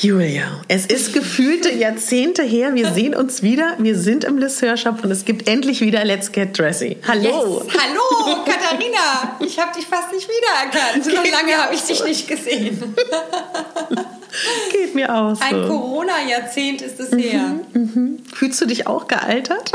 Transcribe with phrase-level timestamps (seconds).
[0.00, 2.76] Julia, es ist gefühlte Jahrzehnte her.
[2.76, 3.74] Wir sehen uns wieder.
[3.78, 6.98] Wir sind im Lisseur Shop und es gibt endlich wieder Let's Get Dressy.
[7.08, 7.64] Hallo.
[7.64, 7.76] Yes.
[7.76, 9.36] Hallo, Katharina.
[9.40, 11.04] Ich habe dich fast nicht wiedererkannt.
[11.04, 12.94] So lange habe ich dich nicht gesehen.
[14.70, 15.40] Geht mir aus.
[15.40, 15.44] So.
[15.44, 17.56] Ein Corona-Jahrzehnt ist es her.
[17.72, 18.18] Mhm, mhm.
[18.32, 19.72] Fühlst du dich auch gealtert?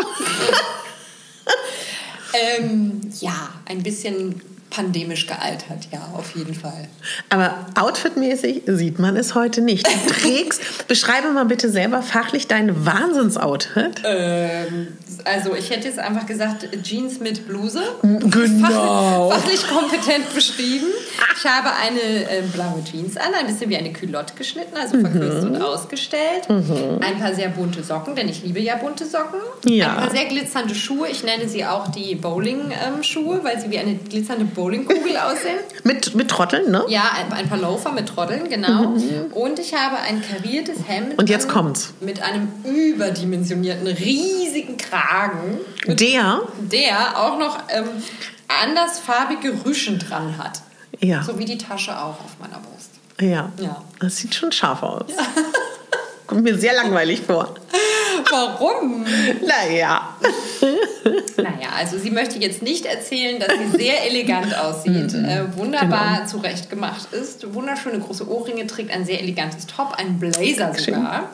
[2.34, 4.42] ähm, ja, ein bisschen
[4.74, 6.88] pandemisch gealtert, ja, auf jeden Fall.
[7.30, 9.88] Aber outfitmäßig sieht man es heute nicht.
[9.88, 14.02] Du trägst, beschreibe mal bitte selber fachlich dein Wahnsinnsoutfit.
[14.04, 14.88] Ähm,
[15.26, 17.82] also ich hätte jetzt einfach gesagt Jeans mit Bluse.
[18.02, 19.30] Genau.
[19.30, 20.88] Fachlich, fachlich kompetent beschrieben.
[21.38, 25.44] Ich habe eine äh, blaue Jeans an, ein bisschen wie eine Culotte geschnitten, also verkürzt
[25.44, 25.56] mhm.
[25.56, 26.50] und ausgestellt.
[26.50, 27.00] Mhm.
[27.02, 29.40] Ein paar sehr bunte Socken, denn ich liebe ja bunte Socken.
[29.66, 29.92] Ja.
[29.92, 31.08] Ein paar sehr glitzernde Schuhe.
[31.10, 35.60] Ich nenne sie auch die Bowling-Schuhe, ähm, weil sie wie eine glitzernde Bowlingkugel aussehen.
[35.84, 36.86] mit, mit Trotteln, ne?
[36.88, 38.90] Ja, ein, ein paar Loafer mit Trotteln, genau.
[38.90, 39.34] Mhm.
[39.34, 41.18] Und ich habe ein kariertes Hemd.
[41.18, 41.94] Und jetzt kommt's.
[42.00, 45.60] Mit einem überdimensionierten, riesigen Kragen.
[45.88, 46.42] Der?
[46.60, 47.90] Der auch noch ähm,
[48.64, 50.62] andersfarbige Rüschen dran hat.
[51.00, 51.24] Ja.
[51.24, 52.92] So wie die Tasche auch auf meiner Brust.
[53.20, 53.52] Ja.
[53.60, 53.84] Ja.
[54.00, 55.06] Das sieht schon scharf aus.
[55.10, 55.26] Ja.
[56.28, 57.56] Kommt mir sehr langweilig vor.
[58.30, 59.06] Warum?
[59.42, 60.16] Naja.
[61.38, 65.26] Naja, also sie möchte jetzt nicht erzählen, dass sie sehr elegant aussieht, mhm.
[65.26, 66.28] äh, wunderbar genau.
[66.28, 71.30] zurechtgemacht ist, wunderschöne große Ohrringe trägt, ein sehr elegantes Top, einen Blazer sogar.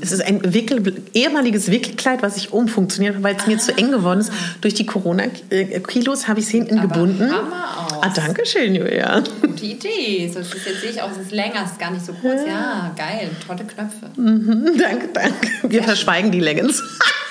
[0.00, 3.48] Es ist ein Wickel, ehemaliges Wickelkleid, was ich umfunktioniert habe, weil es ah.
[3.48, 4.32] mir zu eng geworden ist.
[4.60, 7.30] Durch die Corona-Kilos habe ich es hinten Aber gebunden.
[7.32, 7.92] Aus.
[8.02, 9.22] Ah, danke schön, Julia.
[9.40, 10.30] Gute Idee.
[10.32, 12.42] So, jetzt sehe ich auch, es ist länger, es ist gar nicht so kurz.
[12.46, 14.10] Ja, geil, tolle Knöpfe.
[14.16, 15.48] Mhm, danke, danke.
[15.62, 16.82] Wir Sehr verschweigen die Leggings.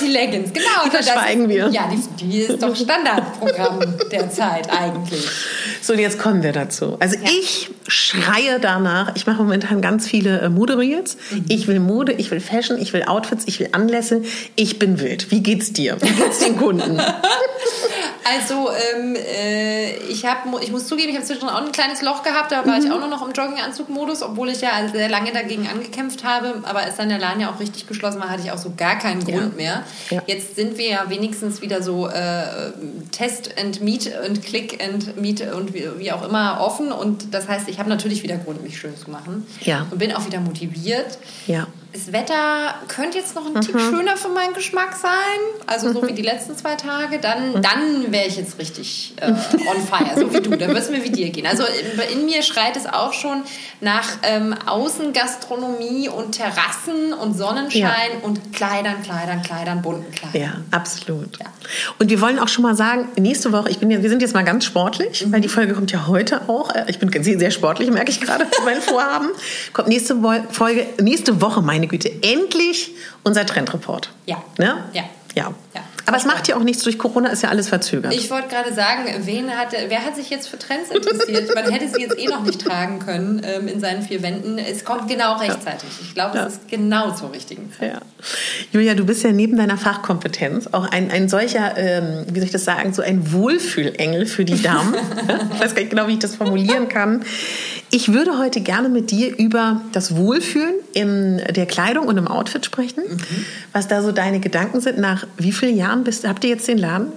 [0.00, 0.66] Die Leggings, genau.
[0.84, 1.68] Die verschweigen ist, wir.
[1.68, 3.80] Ja, die, die, ist doch Standardprogramm
[4.10, 5.26] der Zeit eigentlich.
[5.80, 6.96] So, und jetzt kommen wir dazu.
[7.00, 7.30] Also ja.
[7.30, 11.16] ich schreie danach, ich mache momentan ganz viele äh, Mode-Reels.
[11.30, 11.44] Mhm.
[11.48, 14.22] Ich will Mode, ich will Fashion, ich will Outfits, ich will Anlässe.
[14.56, 15.30] Ich bin wild.
[15.30, 15.96] Wie geht's dir?
[16.00, 17.00] Wie geht's den Kunden?
[18.28, 22.24] Also ähm, äh, ich, hab, ich muss zugeben, ich habe zwischendrin auch ein kleines Loch
[22.24, 22.84] gehabt, da war mhm.
[22.84, 26.54] ich auch nur noch im Jogginganzug-Modus, obwohl ich ja sehr lange dagegen angekämpft habe.
[26.64, 28.98] Aber als dann der Laden ja auch richtig geschlossen war, hatte ich auch so gar
[28.98, 29.56] keinen Grund ja.
[29.56, 29.84] mehr.
[30.10, 30.22] Ja.
[30.26, 32.72] Jetzt sind wir ja wenigstens wieder so äh,
[33.12, 36.90] Test and Meet und Click and Meet und wie, wie auch immer offen.
[36.90, 39.46] Und das heißt, ich habe natürlich wieder Grund, mich schön zu machen.
[39.60, 39.86] Ja.
[39.90, 41.18] Und bin auch wieder motiviert.
[41.46, 41.68] Ja.
[41.96, 43.60] Das Wetter könnte jetzt noch ein mhm.
[43.62, 45.10] Tick schöner für meinen Geschmack sein.
[45.66, 47.18] Also so wie die letzten zwei Tage.
[47.18, 47.62] Dann, mhm.
[47.62, 50.50] dann wäre ich jetzt richtig äh, on fire, so wie du.
[50.50, 51.46] Dann wird es mir wie dir gehen.
[51.46, 53.44] Also in, in, mir schreit es auch schon
[53.80, 58.24] nach ähm, Außengastronomie und Terrassen und Sonnenschein ja.
[58.26, 60.42] und Kleidern, Kleidern, Kleidern, bunten Kleidern.
[60.42, 61.38] Ja, absolut.
[61.38, 61.46] Ja.
[61.98, 64.34] Und wir wollen auch schon mal sagen, nächste Woche, ich bin ja, wir sind jetzt
[64.34, 65.32] mal ganz sportlich, mhm.
[65.32, 66.74] weil die Folge kommt ja heute auch.
[66.74, 69.28] Äh, ich bin sehr, sehr sportlich, merke ich gerade, mein Vorhaben.
[69.72, 70.16] Kommt nächste
[70.50, 72.90] Folge, nächste Woche, meine meine Güte, endlich
[73.22, 74.10] unser Trendreport.
[74.26, 74.42] Ja.
[74.58, 74.84] Ne?
[74.92, 75.04] Ja.
[75.34, 75.54] Ja.
[75.74, 75.84] ja.
[76.06, 78.14] Aber es macht ja auch nichts, durch Corona ist ja alles verzögert.
[78.14, 81.52] Ich wollte gerade sagen, wen hat, wer hat sich jetzt für Trends interessiert?
[81.52, 84.58] Man hätte sie jetzt eh noch nicht tragen können ähm, in seinen vier Wänden.
[84.58, 85.88] Es kommt genau rechtzeitig.
[86.02, 86.46] Ich glaube, ja.
[86.46, 87.94] es ist genau zur richtigen Zeit.
[87.94, 88.00] Ja.
[88.70, 92.52] Julia, du bist ja neben deiner Fachkompetenz auch ein, ein solcher, ähm, wie soll ich
[92.52, 94.94] das sagen, so ein Wohlfühlengel für die Damen.
[95.54, 97.24] ich weiß gar nicht genau, wie ich das formulieren kann.
[97.90, 102.64] Ich würde heute gerne mit dir über das Wohlfühlen in der Kleidung und im Outfit
[102.64, 103.02] sprechen.
[103.08, 103.44] Mhm.
[103.72, 104.98] Was da so deine Gedanken sind.
[104.98, 107.12] Nach wie vielen Jahren bist, habt ihr jetzt den Laden?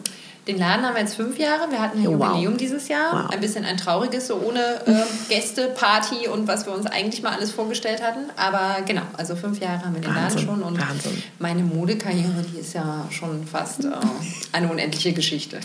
[0.49, 1.69] Den Laden haben wir jetzt fünf Jahre.
[1.69, 3.25] Wir hatten ein Jubiläum dieses Jahr.
[3.25, 3.29] Wow.
[3.29, 4.93] Ein bisschen ein trauriges, so ohne äh,
[5.29, 8.21] Gäste, Party und was wir uns eigentlich mal alles vorgestellt hatten.
[8.35, 10.63] Aber genau, also fünf Jahre haben wir den Wahnsinn, Laden schon.
[10.63, 11.21] Und Wahnsinn.
[11.37, 13.89] meine Modekarriere, die ist ja schon fast äh,
[14.51, 15.59] eine unendliche Geschichte.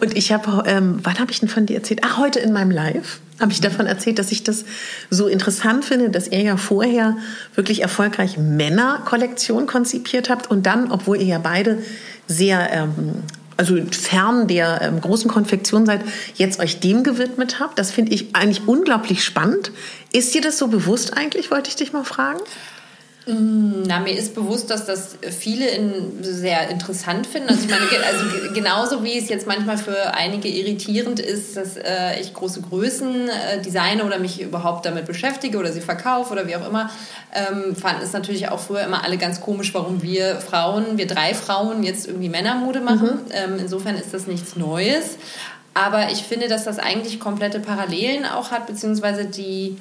[0.00, 2.02] Und ich habe, ähm, wann habe ich denn von dir erzählt?
[2.04, 4.64] Ach, heute in meinem Live habe ich davon erzählt, dass ich das
[5.10, 7.16] so interessant finde, dass ihr ja vorher
[7.56, 11.82] wirklich erfolgreich Männerkollektion konzipiert habt und dann, obwohl ihr ja beide
[12.26, 13.22] sehr ähm,
[13.56, 16.00] also fern der ähm, großen Konfektion seid,
[16.34, 17.78] jetzt euch dem gewidmet habt.
[17.78, 19.70] Das finde ich eigentlich unglaublich spannend.
[20.12, 22.40] Ist dir das so bewusst eigentlich, wollte ich dich mal fragen?
[23.26, 27.50] Mm, na, mir ist bewusst, dass das viele in, sehr interessant finden.
[27.50, 32.20] Also ich meine, also genauso wie es jetzt manchmal für einige irritierend ist, dass äh,
[32.20, 36.56] ich große Größen äh, designe oder mich überhaupt damit beschäftige oder sie verkaufe oder wie
[36.56, 36.90] auch immer,
[37.32, 41.34] ähm, fanden es natürlich auch früher immer alle ganz komisch, warum wir Frauen, wir drei
[41.34, 43.20] Frauen jetzt irgendwie Männermode machen.
[43.26, 43.32] Mhm.
[43.32, 45.16] Ähm, insofern ist das nichts Neues.
[45.74, 49.78] Aber ich finde, dass das eigentlich komplette Parallelen auch hat, beziehungsweise die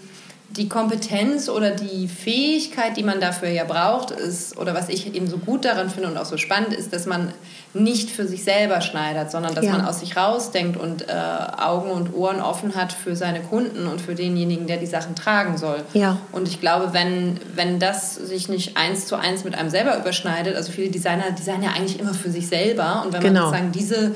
[0.57, 5.27] die Kompetenz oder die Fähigkeit, die man dafür ja braucht, ist, oder was ich eben
[5.27, 7.33] so gut daran finde und auch so spannend ist, dass man
[7.73, 9.71] nicht für sich selber schneidert, sondern dass ja.
[9.71, 11.13] man aus sich rausdenkt und äh,
[11.57, 15.57] Augen und Ohren offen hat für seine Kunden und für denjenigen, der die Sachen tragen
[15.57, 15.81] soll.
[15.93, 16.17] Ja.
[16.33, 20.57] Und ich glaube, wenn, wenn das sich nicht eins zu eins mit einem selber überschneidet,
[20.57, 23.51] also viele Designer designen ja eigentlich immer für sich selber und wenn genau.
[23.51, 24.15] man sozusagen diese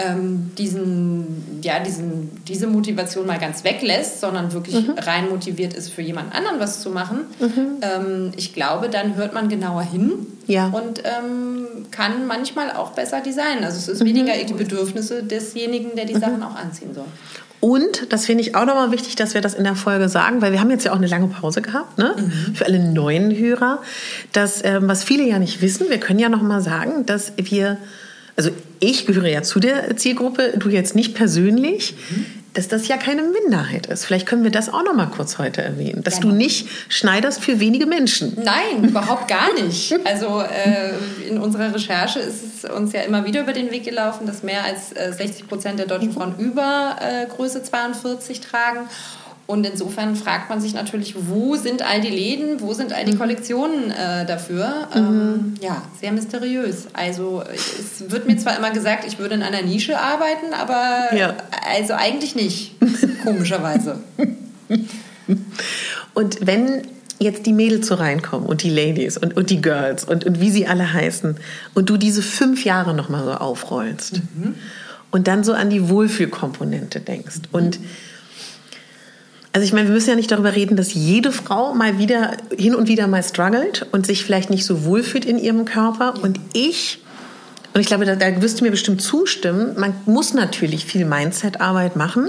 [0.00, 4.94] ähm, diesen, ja, diesen, diese Motivation mal ganz weglässt, sondern wirklich mhm.
[4.98, 7.76] rein motiviert ist, für jemand anderen was zu machen, mhm.
[7.82, 10.12] ähm, ich glaube, dann hört man genauer hin
[10.46, 10.68] ja.
[10.68, 13.64] und ähm, kann manchmal auch besser designen.
[13.64, 14.06] Also es ist mhm.
[14.06, 16.20] weniger die Bedürfnisse desjenigen, der die mhm.
[16.20, 17.06] Sachen auch anziehen soll.
[17.60, 20.52] Und das finde ich auch nochmal wichtig, dass wir das in der Folge sagen, weil
[20.52, 22.14] wir haben jetzt ja auch eine lange Pause gehabt, ne?
[22.16, 22.54] Mhm.
[22.54, 23.80] Für alle neuen Hörer.
[24.32, 27.76] Dass, ähm, was viele ja nicht wissen, wir können ja nochmal sagen, dass wir
[28.36, 32.26] also ich gehöre ja zu der Zielgruppe, du jetzt nicht persönlich, mhm.
[32.54, 34.04] dass das ja keine Minderheit ist.
[34.04, 37.42] Vielleicht können wir das auch noch mal kurz heute erwähnen, dass ja, du nicht schneiderst
[37.42, 38.38] für wenige Menschen.
[38.42, 39.94] Nein, überhaupt gar nicht.
[40.04, 40.92] Also äh,
[41.28, 44.64] in unserer Recherche ist es uns ja immer wieder über den Weg gelaufen, dass mehr
[44.64, 46.14] als äh, 60 Prozent der deutschen mhm.
[46.14, 48.88] Frauen über äh, Größe 42 tragen.
[49.50, 53.14] Und insofern fragt man sich natürlich, wo sind all die Läden, wo sind all die
[53.14, 53.18] mhm.
[53.18, 54.86] Kollektionen äh, dafür?
[54.94, 55.00] Mhm.
[55.00, 56.86] Ähm, ja, sehr mysteriös.
[56.92, 61.34] Also es wird mir zwar immer gesagt, ich würde in einer Nische arbeiten, aber ja.
[61.68, 62.76] also eigentlich nicht,
[63.24, 63.98] komischerweise.
[66.14, 66.82] Und wenn
[67.18, 70.50] jetzt die Mädels so reinkommen und die Ladies und, und die Girls und, und wie
[70.50, 71.36] sie alle heißen
[71.74, 74.54] und du diese fünf Jahre nochmal so aufrollst mhm.
[75.10, 77.58] und dann so an die Wohlfühlkomponente denkst mhm.
[77.58, 77.80] und
[79.52, 82.74] also ich meine, wir müssen ja nicht darüber reden, dass jede Frau mal wieder hin
[82.74, 86.14] und wieder mal struggelt und sich vielleicht nicht so wohlfühlt in ihrem Körper.
[86.22, 87.02] Und ich,
[87.74, 91.96] und ich glaube, da, da wirst du mir bestimmt zustimmen, man muss natürlich viel Mindset-Arbeit
[91.96, 92.28] machen,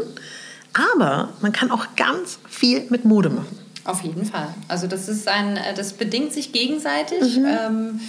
[0.73, 3.59] aber man kann auch ganz viel mit Mode machen.
[3.83, 4.47] Auf jeden Fall.
[4.67, 7.37] Also das ist ein, das bedingt sich gegenseitig.
[7.37, 7.45] Mhm.
[7.45, 7.99] Ähm,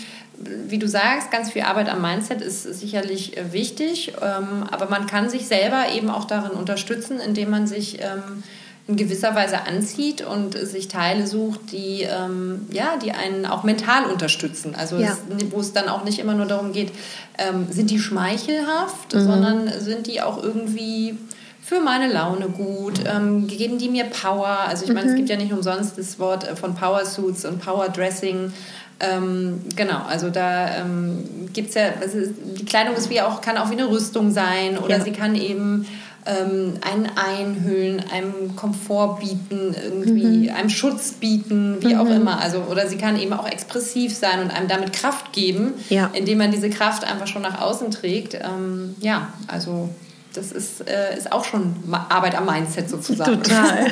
[0.67, 5.29] wie du sagst, ganz viel Arbeit am Mindset ist sicherlich wichtig, ähm, aber man kann
[5.29, 8.43] sich selber eben auch darin unterstützen, indem man sich ähm,
[8.89, 14.07] in gewisser Weise anzieht und sich Teile sucht, die, ähm, ja, die einen auch mental
[14.07, 14.75] unterstützen.
[14.75, 15.11] Also ja.
[15.11, 16.91] es, wo es dann auch nicht immer nur darum geht,
[17.39, 19.21] ähm, sind die schmeichelhaft, mhm.
[19.21, 21.17] sondern sind die auch irgendwie
[21.63, 24.49] für meine Laune gut, ähm, geben die mir Power.
[24.67, 25.11] Also ich meine, mhm.
[25.11, 28.53] es gibt ja nicht umsonst das Wort äh, von Power Suits und Power Dressing.
[28.99, 32.19] Ähm, genau, also da ähm, gibt es ja, also
[32.57, 35.05] die Kleidung ist wie auch, kann auch wie eine Rüstung sein oder ja.
[35.05, 35.87] sie kann eben
[36.27, 40.55] ähm, einen einhüllen, einem Komfort bieten, irgendwie mhm.
[40.55, 42.01] einem Schutz bieten, wie mhm.
[42.01, 42.41] auch immer.
[42.41, 46.11] Also, oder sie kann eben auch expressiv sein und einem damit Kraft geben, ja.
[46.13, 48.35] indem man diese Kraft einfach schon nach außen trägt.
[48.35, 49.89] Ähm, ja, also
[50.35, 51.75] das ist, äh, ist auch schon
[52.09, 53.43] Arbeit am Mindset sozusagen.
[53.43, 53.87] Total.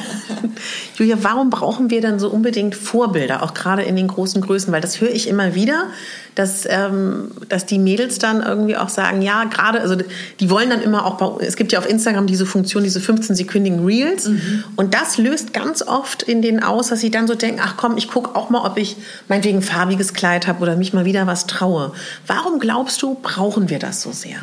[0.97, 4.73] Julia, warum brauchen wir dann so unbedingt Vorbilder, auch gerade in den großen Größen?
[4.73, 5.89] Weil das höre ich immer wieder,
[6.35, 9.97] dass, ähm, dass die Mädels dann irgendwie auch sagen, ja, gerade, also
[10.41, 13.85] die wollen dann immer auch, bei, es gibt ja auf Instagram diese Funktion, diese 15-sekündigen
[13.85, 14.29] Reels.
[14.29, 14.65] Mhm.
[14.77, 17.97] Und das löst ganz oft in denen aus, dass sie dann so denken, ach komm,
[17.97, 18.97] ich gucke auch mal, ob ich
[19.29, 21.93] meinetwegen ein farbiges Kleid habe oder mich mal wieder was traue.
[22.27, 24.39] Warum glaubst du, brauchen wir das so sehr?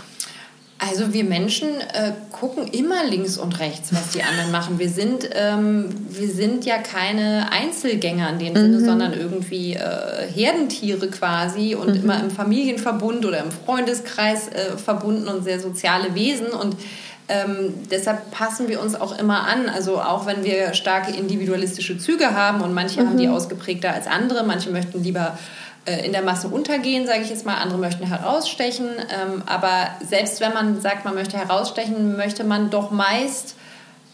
[0.79, 4.77] Also wir Menschen äh, gucken immer links und rechts, was die anderen machen.
[4.77, 8.57] Wir sind, ähm, wir sind ja keine Einzelgänger in dem mhm.
[8.57, 12.03] Sinne, sondern irgendwie äh, Herdentiere quasi und mhm.
[12.03, 16.47] immer im Familienverbund oder im Freundeskreis äh, verbunden und sehr soziale Wesen.
[16.47, 16.75] Und
[17.27, 19.69] ähm, deshalb passen wir uns auch immer an.
[19.69, 23.07] Also auch wenn wir starke individualistische Züge haben und manche mhm.
[23.07, 25.39] haben die ausgeprägter als andere, manche möchten lieber
[26.05, 27.55] in der Masse untergehen, sage ich jetzt mal.
[27.55, 28.89] Andere möchten herausstechen.
[29.09, 33.55] Ähm, aber selbst wenn man sagt, man möchte herausstechen, möchte man doch meist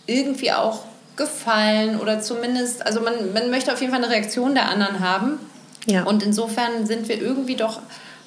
[0.06, 0.82] irgendwie auch
[1.16, 5.40] gefallen oder zumindest, also man, man möchte auf jeden Fall eine Reaktion der anderen haben.
[5.86, 6.04] Ja.
[6.04, 7.82] Und insofern sind wir irgendwie doch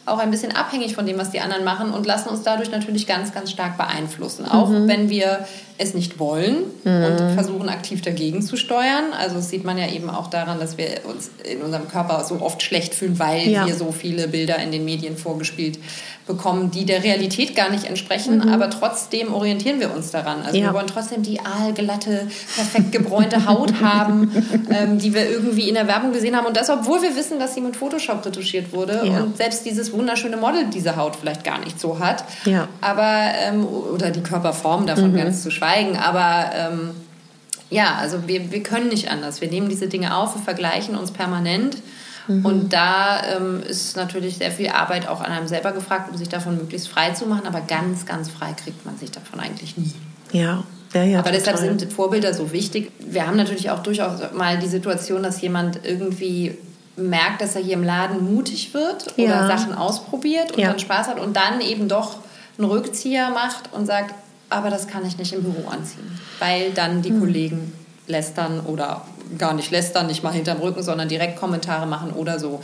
[0.07, 3.07] auch ein bisschen abhängig von dem, was die anderen machen und lassen uns dadurch natürlich
[3.07, 4.47] ganz, ganz stark beeinflussen.
[4.47, 4.87] Auch mhm.
[4.87, 5.47] wenn wir
[5.79, 7.05] es nicht wollen mhm.
[7.05, 9.13] und versuchen aktiv dagegen zu steuern.
[9.19, 12.41] Also das sieht man ja eben auch daran, dass wir uns in unserem Körper so
[12.41, 13.67] oft schlecht fühlen, weil ja.
[13.67, 15.79] wir so viele Bilder in den Medien vorgespielt
[16.26, 18.49] bekommen, die der Realität gar nicht entsprechen, mhm.
[18.49, 20.42] aber trotzdem orientieren wir uns daran.
[20.42, 20.66] Also ja.
[20.66, 24.33] wir wollen trotzdem die aalglatte, perfekt gebräunte Haut haben,
[24.71, 26.47] ähm, die wir irgendwie in der Werbung gesehen haben.
[26.47, 29.21] Und das, obwohl wir wissen, dass sie mit Photoshop retuschiert wurde ja.
[29.21, 32.25] und selbst dieses wunderschöne Model diese Haut vielleicht gar nicht so hat.
[32.45, 32.66] Ja.
[32.80, 35.16] Aber, ähm, oder die Körperform davon mhm.
[35.16, 35.97] ganz zu schweigen.
[35.97, 36.90] Aber ähm,
[37.71, 39.40] ja, also wir, wir können nicht anders.
[39.40, 41.76] Wir nehmen diese Dinge auf, wir vergleichen uns permanent
[42.28, 42.45] Mhm.
[42.45, 46.28] Und da ähm, ist natürlich sehr viel Arbeit auch an einem selber gefragt, um sich
[46.28, 47.47] davon möglichst frei zu machen.
[47.47, 49.92] Aber ganz, ganz frei kriegt man sich davon eigentlich nie.
[50.33, 50.64] Ja.
[50.95, 51.54] Ja, ja, Aber total.
[51.54, 52.92] deshalb sind Vorbilder so wichtig.
[53.00, 56.56] Wir haben natürlich auch durchaus mal die Situation, dass jemand irgendwie
[56.97, 59.47] merkt, dass er hier im Laden mutig wird oder ja.
[59.47, 62.16] Sachen ausprobiert und dann Spaß hat und dann eben doch
[62.56, 64.14] einen Rückzieher macht und sagt,
[64.49, 67.21] aber das kann ich nicht im Büro anziehen, weil dann die hm.
[67.21, 67.73] Kollegen
[68.06, 69.02] lästern oder
[69.38, 72.61] gar nicht lästern, nicht mal hinterm Rücken, sondern direkt Kommentare machen oder so.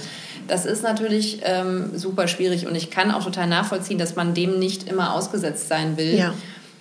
[0.49, 4.59] Das ist natürlich ähm, super schwierig und ich kann auch total nachvollziehen, dass man dem
[4.59, 6.16] nicht immer ausgesetzt sein will.
[6.16, 6.35] Ja.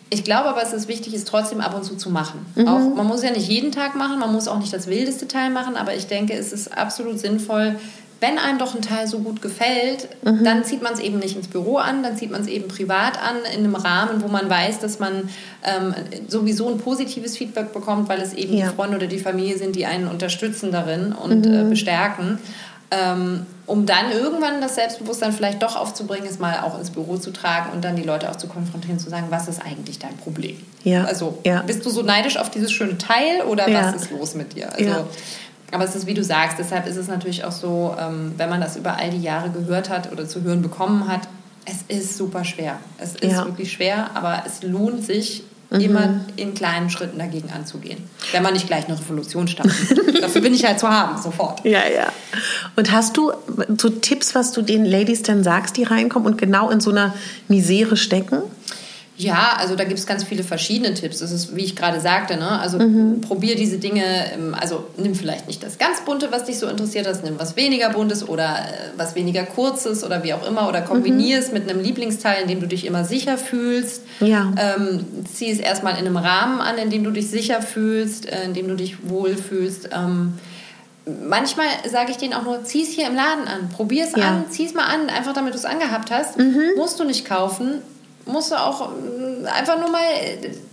[0.10, 2.46] Ich glaube aber, es ist wichtig, es trotzdem ab und zu zu machen.
[2.56, 2.68] Mhm.
[2.68, 5.50] Auch, man muss ja nicht jeden Tag machen, man muss auch nicht das wildeste Teil
[5.52, 7.78] machen, aber ich denke, es ist absolut sinnvoll,
[8.22, 10.44] wenn einem doch ein Teil so gut gefällt, mhm.
[10.44, 13.22] dann zieht man es eben nicht ins Büro an, dann zieht man es eben privat
[13.22, 15.30] an, in einem Rahmen, wo man weiß, dass man
[15.64, 15.96] ähm,
[16.28, 18.68] sowieso ein positives Feedback bekommt, weil es eben ja.
[18.70, 21.54] die Freunde oder die Familie sind, die einen unterstützen darin und mhm.
[21.54, 22.38] äh, bestärken.
[22.92, 27.32] Ähm, um dann irgendwann das Selbstbewusstsein vielleicht doch aufzubringen, es mal auch ins Büro zu
[27.32, 30.58] tragen und dann die Leute auch zu konfrontieren, zu sagen, was ist eigentlich dein Problem?
[30.84, 31.06] Ja.
[31.06, 31.62] Also ja.
[31.62, 33.86] bist du so neidisch auf dieses schöne Teil oder ja.
[33.86, 34.74] was ist los mit dir?
[34.74, 35.08] Also
[35.72, 38.62] aber es ist, wie du sagst, deshalb ist es natürlich auch so, ähm, wenn man
[38.62, 41.28] das über all die Jahre gehört hat oder zu hören bekommen hat,
[41.66, 42.80] es ist super schwer.
[42.98, 43.46] Es ist ja.
[43.46, 45.80] wirklich schwer, aber es lohnt sich, mhm.
[45.80, 48.04] immer in kleinen Schritten dagegen anzugehen.
[48.32, 49.74] Wenn man nicht gleich eine Revolution startet.
[50.22, 51.64] Dafür bin ich halt zu haben, sofort.
[51.66, 52.12] Ja, ja.
[52.76, 53.32] Und hast du
[53.78, 57.14] so Tipps, was du den Ladies dann sagst, die reinkommen und genau in so einer
[57.48, 58.42] Misere stecken?
[59.22, 61.20] Ja, also da gibt es ganz viele verschiedene Tipps.
[61.20, 62.60] Das ist, wie ich gerade sagte, ne?
[62.60, 63.22] also mhm.
[63.22, 64.04] probier diese Dinge,
[64.60, 67.92] also nimm vielleicht nicht das ganz bunte, was dich so interessiert, das nimm was weniger
[67.92, 71.54] buntes oder äh, was weniger kurzes oder wie auch immer oder kombinier es mhm.
[71.54, 74.04] mit einem Lieblingsteil, in dem du dich immer sicher fühlst.
[74.22, 74.54] Ja.
[74.58, 78.46] Ähm, zieh es erstmal in einem Rahmen an, in dem du dich sicher fühlst, äh,
[78.46, 79.90] in dem du dich wohlfühlst.
[79.94, 80.34] Ähm,
[81.28, 84.30] manchmal sage ich denen auch nur, zieh es hier im Laden an, probier es ja.
[84.30, 86.40] an, zieh es mal an, einfach damit du es angehabt hast.
[86.40, 86.72] Mhm.
[86.76, 87.84] Musst du nicht kaufen,
[88.32, 90.02] musst du auch äh, einfach nur mal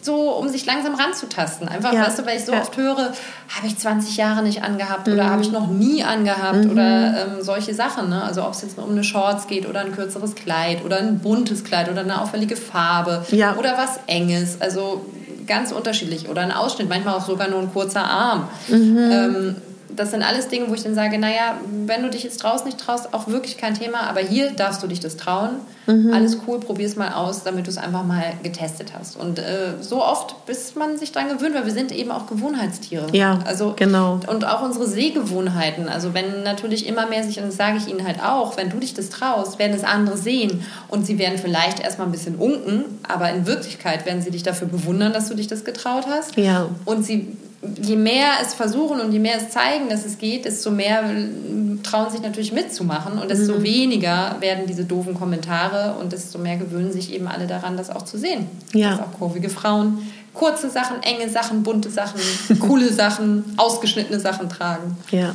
[0.03, 1.69] so, um sich langsam ranzutasten.
[1.69, 2.07] Einfach, ja.
[2.07, 2.61] weißt du, weil ich so ja.
[2.61, 3.13] oft höre,
[3.57, 5.15] habe ich 20 Jahre nicht angehabt mhm.
[5.15, 6.71] oder habe ich noch nie angehabt mhm.
[6.71, 8.09] oder ähm, solche Sachen.
[8.09, 8.23] Ne?
[8.23, 11.65] Also ob es jetzt um eine Shorts geht oder ein kürzeres Kleid oder ein buntes
[11.65, 13.57] Kleid oder eine auffällige Farbe ja.
[13.57, 14.61] oder was Enges.
[14.61, 15.05] Also
[15.49, 16.29] ganz unterschiedlich.
[16.29, 18.49] Oder ein Ausschnitt, manchmal auch sogar nur ein kurzer Arm.
[18.69, 18.99] Mhm.
[18.99, 19.57] Ähm,
[19.95, 22.79] das sind alles Dinge, wo ich dann sage, naja, wenn du dich jetzt draußen nicht
[22.79, 25.51] traust, auch wirklich kein Thema, aber hier darfst du dich das trauen.
[25.87, 26.13] Mhm.
[26.13, 29.17] Alles cool, probier es mal aus, damit du es einfach mal getestet hast.
[29.17, 33.07] Und äh, so oft, bis man sich daran gewöhnt, weil wir sind eben auch Gewohnheitstiere.
[33.13, 34.21] Ja, also, genau.
[34.27, 35.89] Und auch unsere Sehgewohnheiten.
[35.89, 38.79] Also wenn natürlich immer mehr sich, und das sage ich Ihnen halt auch, wenn du
[38.79, 40.63] dich das traust, werden es andere sehen.
[40.89, 44.69] Und sie werden vielleicht erstmal ein bisschen unken, aber in Wirklichkeit werden sie dich dafür
[44.69, 46.37] bewundern, dass du dich das getraut hast.
[46.37, 46.69] Ja.
[46.85, 50.71] Und sie je mehr es versuchen und je mehr es zeigen, dass es geht, desto
[50.71, 51.03] mehr
[51.83, 53.63] trauen sich natürlich mitzumachen und desto mhm.
[53.63, 58.03] weniger werden diese doofen Kommentare und desto mehr gewöhnen sich eben alle daran, das auch
[58.03, 58.47] zu sehen.
[58.73, 58.91] Ja.
[58.91, 59.99] Dass auch kurvige Frauen
[60.35, 62.21] kurze Sachen, enge Sachen, bunte Sachen,
[62.61, 64.97] coole Sachen, ausgeschnittene Sachen tragen.
[65.11, 65.35] Ja.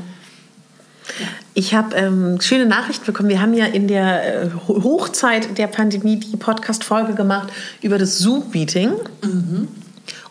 [1.54, 3.28] Ich habe ähm, schöne Nachrichten bekommen.
[3.28, 7.50] Wir haben ja in der äh, Hochzeit der Pandemie die Podcast-Folge gemacht
[7.82, 8.92] über das Zoom-Meeting.
[9.22, 9.68] Mhm.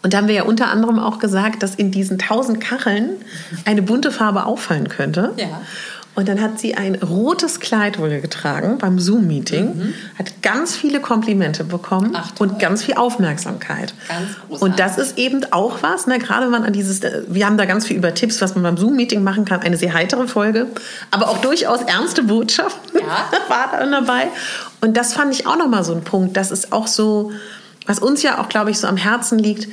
[0.03, 3.11] Und da haben wir ja unter anderem auch gesagt, dass in diesen tausend Kacheln
[3.65, 5.33] eine bunte Farbe auffallen könnte.
[5.37, 5.63] Ja.
[6.15, 9.95] Und dann hat sie ein rotes Kleid wohl getragen beim Zoom-Meeting, mhm.
[10.19, 13.95] hat ganz viele Komplimente bekommen Ach, und ganz viel Aufmerksamkeit.
[14.09, 14.61] Ganz.
[14.61, 17.57] Und das ist eben auch was, ne, gerade wenn man an dieses, äh, wir haben
[17.57, 20.67] da ganz viel über Tipps, was man beim Zoom-Meeting machen kann, eine sehr heitere Folge,
[21.11, 23.31] aber auch durchaus ernste Botschaften ja.
[23.49, 24.29] war dann dabei.
[24.83, 27.33] Und das fand ich auch nochmal so ein Punkt, das ist auch so,
[27.87, 29.69] was uns ja auch, glaube ich, so am Herzen liegt,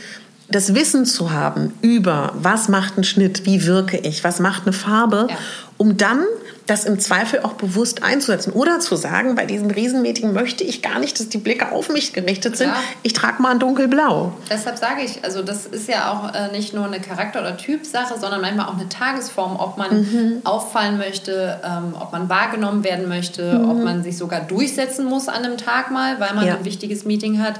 [0.51, 4.73] das Wissen zu haben über, was macht ein Schnitt, wie wirke ich, was macht eine
[4.73, 5.37] Farbe, ja.
[5.77, 6.25] um dann
[6.65, 8.51] das im Zweifel auch bewusst einzusetzen.
[8.53, 12.13] Oder zu sagen, bei diesem Riesenmeeting möchte ich gar nicht, dass die Blicke auf mich
[12.13, 12.67] gerichtet sind.
[12.67, 12.75] Ja.
[13.01, 14.33] Ich trage mal ein dunkelblau.
[14.51, 18.19] Deshalb sage ich, also das ist ja auch äh, nicht nur eine Charakter- oder Typsache,
[18.19, 20.41] sondern manchmal auch eine Tagesform, ob man mhm.
[20.43, 23.69] auffallen möchte, ähm, ob man wahrgenommen werden möchte, mhm.
[23.69, 26.55] ob man sich sogar durchsetzen muss an einem Tag mal, weil man ja.
[26.55, 27.59] ein wichtiges Meeting hat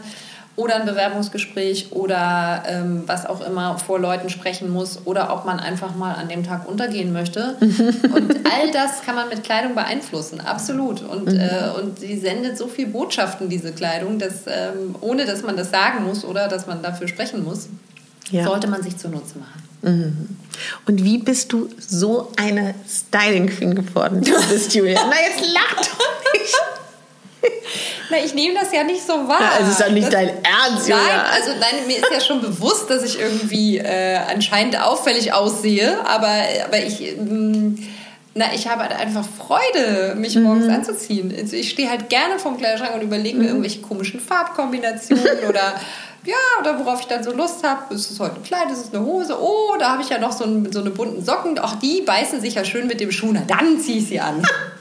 [0.60, 5.60] oder ein Bewerbungsgespräch oder ähm, was auch immer vor Leuten sprechen muss oder ob man
[5.60, 7.56] einfach mal an dem Tag untergehen möchte.
[7.62, 11.02] und all das kann man mit Kleidung beeinflussen, absolut.
[11.02, 11.40] Und, mhm.
[11.40, 15.72] äh, und sie sendet so viel Botschaften, diese Kleidung, dass, ähm, ohne dass man das
[15.72, 17.70] sagen muss oder dass man dafür sprechen muss,
[18.30, 18.44] ja.
[18.44, 19.64] sollte man sich zunutze machen.
[19.82, 20.36] Mhm.
[20.86, 24.22] Und wie bist du so eine Styling Queen geworden?
[24.26, 25.00] Du bist Julia.
[25.10, 26.56] Na, jetzt lach doch nicht.
[28.10, 29.40] Na, ich nehme das ja nicht so wahr.
[29.40, 30.90] Ja, also ist ja nicht das, dein Ernst.
[30.90, 31.00] Nein,
[31.32, 36.34] also nein, mir ist ja schon bewusst, dass ich irgendwie äh, anscheinend auffällig aussehe, aber,
[36.66, 37.02] aber ich.
[37.02, 37.78] Ähm,
[38.36, 40.44] na, ich habe halt einfach Freude, mich mhm.
[40.44, 41.34] morgens anzuziehen.
[41.38, 43.50] Also ich stehe halt gerne vorm Kleiderschrank und überlege mir mhm.
[43.50, 45.74] irgendwelche komischen Farbkombinationen oder
[46.26, 47.94] ja, oder worauf ich dann so Lust habe.
[47.94, 49.38] Ist es heute ein Kleid, ist es eine Hose?
[49.40, 51.60] Oh, da habe ich ja noch so, ein, so eine bunten Socken.
[51.62, 53.32] Ach, die beißen sich ja schön mit dem Schuh.
[53.34, 54.44] Na, dann ziehe ich sie an.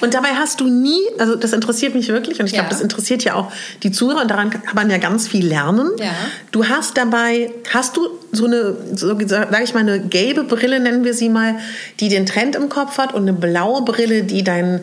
[0.00, 2.60] Und dabei hast du nie, also das interessiert mich wirklich und ich ja.
[2.60, 5.90] glaube, das interessiert ja auch die Zuhörer und daran kann man ja ganz viel lernen.
[5.98, 6.12] Ja.
[6.52, 11.04] Du hast dabei, hast du so eine, so, sag ich mal, eine gelbe Brille, nennen
[11.04, 11.56] wir sie mal,
[11.98, 14.80] die den Trend im Kopf hat und eine blaue Brille, die dein,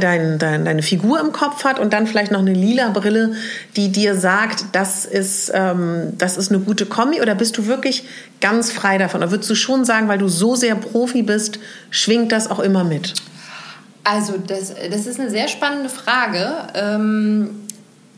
[0.00, 3.34] dein, dein, deine Figur im Kopf hat und dann vielleicht noch eine lila Brille,
[3.76, 8.04] die dir sagt, das ist, ähm, das ist eine gute Kombi oder bist du wirklich
[8.40, 9.22] ganz frei davon?
[9.22, 11.58] Oder würdest du schon sagen, weil du so sehr Profi bist,
[11.90, 13.14] schwingt das auch immer mit?
[14.04, 16.52] Also das, das ist eine sehr spannende Frage.
[16.74, 17.64] Ähm,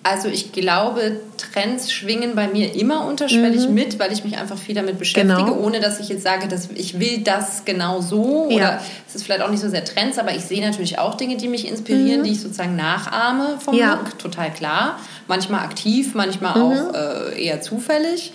[0.02, 3.74] also ich glaube, Trends schwingen bei mir immer unterschwellig mhm.
[3.74, 5.58] mit, weil ich mich einfach viel damit beschäftige, genau.
[5.58, 8.46] ohne dass ich jetzt sage, dass ich will das genau so.
[8.48, 8.56] Ja.
[8.56, 11.36] Oder es ist vielleicht auch nicht so sehr Trends, aber ich sehe natürlich auch Dinge,
[11.36, 12.24] die mich inspirieren, mhm.
[12.24, 13.94] die ich sozusagen nachahme vom ja.
[13.94, 15.00] Look, total klar.
[15.26, 16.62] Manchmal aktiv, manchmal mhm.
[16.62, 18.32] auch äh, eher zufällig.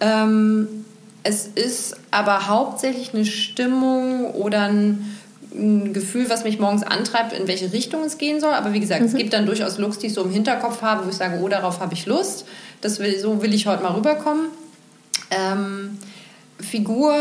[0.00, 0.84] Ähm,
[1.22, 5.16] es ist aber hauptsächlich eine Stimmung oder ein
[5.54, 8.52] ein Gefühl, was mich morgens antreibt, in welche Richtung es gehen soll.
[8.52, 9.06] Aber wie gesagt, mhm.
[9.06, 11.48] es gibt dann durchaus Looks, die ich so im Hinterkopf habe, wo ich sage, oh,
[11.48, 12.46] darauf habe ich Lust.
[12.80, 14.46] Das will, so will ich heute mal rüberkommen.
[15.30, 15.98] Ähm,
[16.58, 17.14] Figur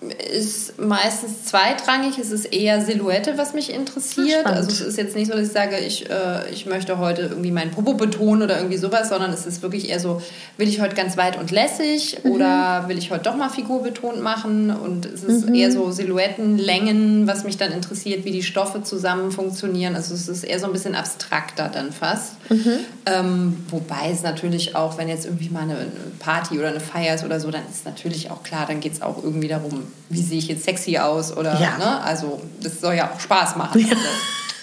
[0.00, 2.18] ist meistens zweitrangig.
[2.18, 4.46] Es ist eher Silhouette, was mich interessiert.
[4.46, 7.50] Also es ist jetzt nicht so, dass ich sage, ich, äh, ich möchte heute irgendwie
[7.50, 10.22] meinen Popo betonen oder irgendwie sowas, sondern es ist wirklich eher so,
[10.56, 12.30] will ich heute ganz weit und lässig mhm.
[12.32, 14.70] oder will ich heute doch mal figurbetont machen?
[14.70, 15.54] Und es ist mhm.
[15.54, 19.96] eher so Silhouetten, Längen, was mich dann interessiert, wie die Stoffe zusammen funktionieren.
[19.96, 22.36] Also es ist eher so ein bisschen abstrakter dann fast.
[22.48, 22.78] Mhm.
[23.04, 25.88] Ähm, wobei es natürlich auch, wenn jetzt irgendwie mal eine
[26.20, 29.02] Party oder eine Feier ist oder so, dann ist natürlich auch klar, dann geht es
[29.02, 31.78] auch irgendwie darum, wie sehe ich jetzt sexy aus oder ja.
[31.78, 32.02] ne?
[32.02, 33.96] also das soll ja auch Spaß machen, also,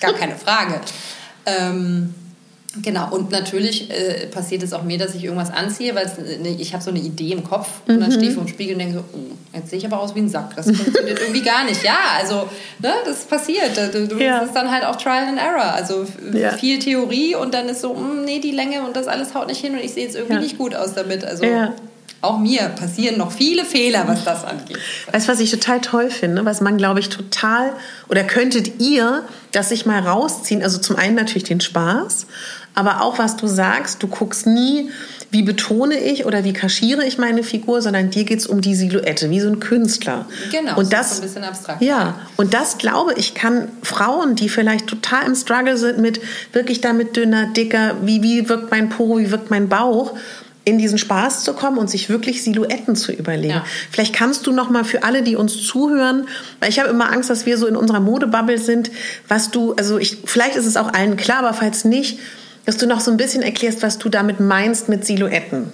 [0.02, 0.82] gar keine Frage.
[1.46, 2.14] Ähm,
[2.82, 6.06] Genau, und natürlich äh, passiert es auch mir, dass ich irgendwas anziehe, weil
[6.42, 7.96] ne, ich habe so eine Idee im Kopf mhm.
[7.96, 10.00] und dann stehe ich vor dem Spiegel und denke so, oh, jetzt sehe ich aber
[10.00, 10.56] aus wie ein Sack.
[10.56, 11.84] Das funktioniert irgendwie gar nicht.
[11.84, 12.48] Ja, also
[12.80, 13.78] ne, das passiert.
[13.94, 14.40] Du, ja.
[14.40, 15.74] Das ist dann halt auch Trial and Error.
[15.74, 16.52] Also ja.
[16.52, 19.48] viel Theorie und dann ist so, mh, hm, nee, die Länge und das alles haut
[19.48, 20.42] nicht hin und ich sehe jetzt irgendwie ja.
[20.42, 21.24] nicht gut aus damit.
[21.24, 21.46] Also
[22.22, 24.78] auch mir passieren noch viele Fehler, was das angeht.
[25.12, 27.74] Weißt du, was ich total toll finde, was man, glaube ich, total,
[28.10, 30.64] oder könntet ihr das sich mal rausziehen?
[30.64, 32.28] Also zum einen natürlich den Spaß,
[32.74, 34.92] aber auch was du sagst, du guckst nie,
[35.30, 38.76] wie betone ich oder wie kaschiere ich meine Figur, sondern dir geht es um die
[38.76, 40.26] Silhouette, wie so ein Künstler.
[40.52, 41.82] Genau, und das ist ein bisschen abstrakt.
[41.82, 46.22] Ja, und das glaube ich kann Frauen, die vielleicht total im Struggle sind mit
[46.54, 50.14] wirklich damit dünner, dicker, wie, wie wirkt mein Po, wie wirkt mein Bauch,
[50.68, 53.54] in diesen Spaß zu kommen und sich wirklich Silhouetten zu überlegen.
[53.54, 53.66] Ja.
[53.90, 56.28] Vielleicht kannst du noch mal für alle, die uns zuhören,
[56.60, 58.92] weil ich habe immer Angst, dass wir so in unserer Modebubble sind,
[59.30, 62.20] was du, also ich, vielleicht ist es auch allen klar, aber falls nicht,
[62.66, 65.72] dass du noch so ein bisschen erklärst, was du damit meinst mit Silhouetten.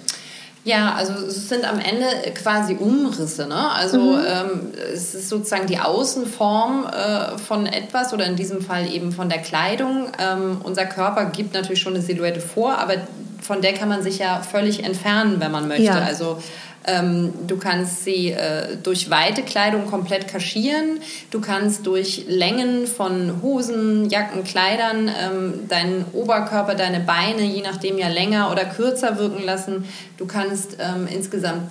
[0.62, 3.46] Ja, also es sind am Ende quasi Umrisse.
[3.46, 3.70] Ne?
[3.72, 4.24] Also mhm.
[4.26, 4.60] ähm,
[4.94, 9.38] es ist sozusagen die Außenform äh, von etwas oder in diesem Fall eben von der
[9.42, 10.06] Kleidung.
[10.20, 12.94] Ähm, unser Körper gibt natürlich schon eine Silhouette vor, aber
[13.44, 15.84] von der kann man sich ja völlig entfernen, wenn man möchte.
[15.84, 16.00] Ja.
[16.00, 16.38] Also
[16.86, 21.00] ähm, du kannst sie äh, durch weite Kleidung komplett kaschieren.
[21.30, 27.98] Du kannst durch Längen von Hosen, Jacken, Kleidern ähm, deinen Oberkörper, deine Beine, je nachdem
[27.98, 29.86] ja länger oder kürzer wirken lassen.
[30.18, 31.62] Du kannst ähm, insgesamt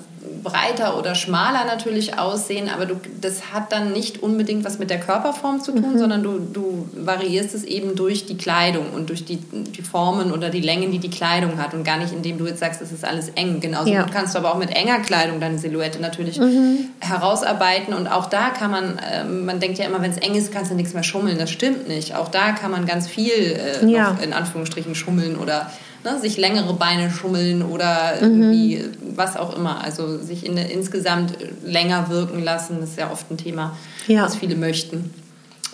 [0.43, 4.99] breiter oder schmaler natürlich aussehen, aber du, das hat dann nicht unbedingt was mit der
[4.99, 5.97] Körperform zu tun, mhm.
[5.99, 10.49] sondern du, du variierst es eben durch die Kleidung und durch die, die Formen oder
[10.49, 13.05] die Längen, die die Kleidung hat und gar nicht, indem du jetzt sagst, es ist
[13.05, 13.59] alles eng.
[13.59, 14.03] Genauso ja.
[14.03, 16.89] kannst du aber auch mit enger Kleidung deine Silhouette natürlich mhm.
[16.99, 20.51] herausarbeiten und auch da kann man, äh, man denkt ja immer, wenn es eng ist,
[20.51, 21.37] kannst du nichts mehr schummeln.
[21.37, 22.15] Das stimmt nicht.
[22.15, 24.17] Auch da kann man ganz viel äh, ja.
[24.21, 25.69] in Anführungsstrichen schummeln oder
[26.03, 28.21] ne, sich längere Beine schummeln oder mhm.
[28.21, 28.85] irgendwie
[29.15, 29.83] was auch immer.
[29.83, 34.23] Also sich in, insgesamt länger wirken lassen, das ist ja oft ein Thema, ja.
[34.23, 35.13] was viele möchten.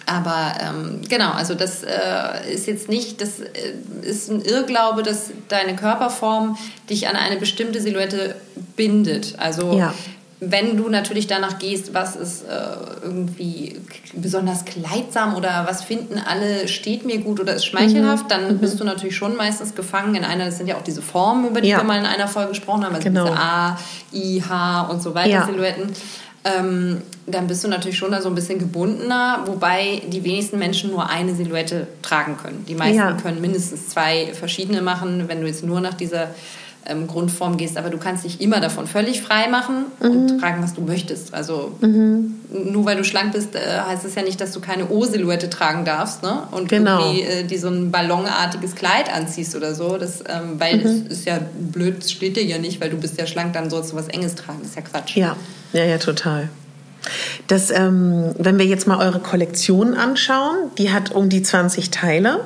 [0.05, 3.47] Aber ähm, genau, also das äh, ist jetzt nicht, das äh,
[4.01, 6.57] ist ein Irrglaube, dass deine Körperform
[6.89, 8.35] dich an eine bestimmte Silhouette
[8.75, 9.35] bindet.
[9.37, 9.93] Also ja.
[10.41, 12.49] Wenn du natürlich danach gehst, was ist äh,
[13.03, 13.75] irgendwie
[14.13, 18.29] besonders kleidsam oder was finden alle, steht mir gut oder ist schmeichelhaft, mhm.
[18.29, 18.59] dann mhm.
[18.59, 21.61] bist du natürlich schon meistens gefangen in einer, das sind ja auch diese Formen, über
[21.61, 21.77] die ja.
[21.77, 23.25] wir mal in einer Folge gesprochen haben, also genau.
[23.25, 23.77] diese A,
[24.13, 25.45] I, H und so weiter ja.
[25.45, 25.93] Silhouetten
[26.45, 30.91] ähm, dann bist du natürlich schon da so ein bisschen gebundener, wobei die wenigsten Menschen
[30.91, 32.65] nur eine Silhouette tragen können.
[32.67, 33.11] Die meisten ja.
[33.13, 36.29] können mindestens zwei verschiedene machen, wenn du jetzt nur nach dieser
[36.85, 40.09] ähm, Grundform gehst, aber du kannst dich immer davon völlig frei machen mhm.
[40.09, 41.33] und tragen, was du möchtest.
[41.33, 42.35] Also mhm.
[42.51, 45.85] nur weil du schlank bist, äh, heißt es ja nicht, dass du keine O-Silhouette tragen
[45.85, 46.43] darfst, ne?
[46.51, 46.99] Und genau.
[46.99, 49.97] irgendwie äh, die so ein ballonartiges Kleid anziehst oder so.
[49.97, 51.05] Das, ähm, weil mhm.
[51.07, 53.69] es ist ja blöd, es steht dir ja nicht, weil du bist ja schlank, dann
[53.69, 54.59] sollst du was Enges tragen.
[54.61, 55.15] Das ist ja Quatsch.
[55.15, 55.35] Ja,
[55.73, 56.49] ja, ja, total.
[57.47, 62.41] Das, ähm, wenn wir jetzt mal eure Kollektion anschauen, die hat um die 20 Teile.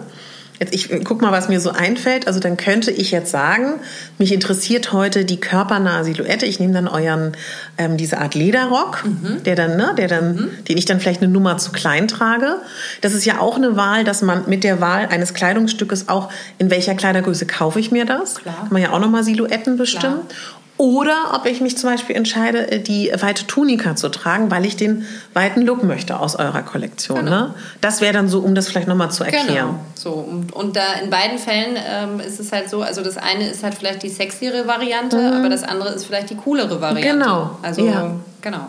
[0.59, 2.27] Jetzt ich guck mal, was mir so einfällt.
[2.27, 3.79] Also dann könnte ich jetzt sagen,
[4.17, 6.45] mich interessiert heute die körpernahe Silhouette.
[6.45, 7.33] Ich nehme dann euren
[7.77, 9.43] ähm, diese Art Lederrock, mhm.
[9.43, 10.49] der dann, ne, der dann, mhm.
[10.67, 12.57] den ich dann vielleicht eine Nummer zu klein trage.
[13.01, 16.69] Das ist ja auch eine Wahl, dass man mit der Wahl eines Kleidungsstückes auch in
[16.69, 18.35] welcher Kleidergröße kaufe ich mir das?
[18.35, 18.55] Klar.
[18.59, 20.27] Kann man ja auch noch mal Silhouetten bestimmen.
[20.27, 20.59] Klar.
[20.77, 24.75] Oder ob ich mich zum Beispiel entscheide, äh, die weite Tunika zu tragen, weil ich
[24.75, 27.25] den weiten Look möchte aus eurer Kollektion.
[27.25, 27.29] Genau.
[27.29, 27.55] Ne?
[27.79, 29.47] Das wäre dann so, um das vielleicht nochmal zu erklären.
[29.47, 29.79] Genau.
[29.93, 33.47] So, und, und da in beiden Fällen ähm, ist es halt so, also das eine
[33.49, 35.33] ist halt vielleicht die sexiere Variante, mhm.
[35.37, 37.23] aber das andere ist vielleicht die coolere Variante.
[37.23, 37.57] Genau.
[37.61, 38.15] Also, ja.
[38.41, 38.67] genau.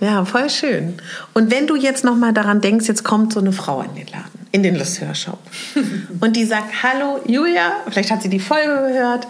[0.00, 0.94] Ja, voll schön.
[1.34, 4.46] Und wenn du jetzt nochmal daran denkst, jetzt kommt so eine Frau in den Laden,
[4.52, 5.38] in den Lusseur Shop.
[6.20, 9.26] und die sagt, hallo Julia, vielleicht hat sie die Folge gehört,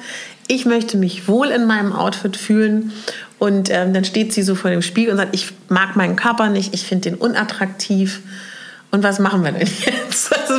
[0.48, 2.92] ich möchte mich wohl in meinem Outfit fühlen.
[3.38, 6.48] Und ähm, dann steht sie so vor dem Spiegel und sagt, ich mag meinen Körper
[6.48, 8.20] nicht, ich finde den unattraktiv.
[8.90, 9.92] Und was machen wir denn jetzt?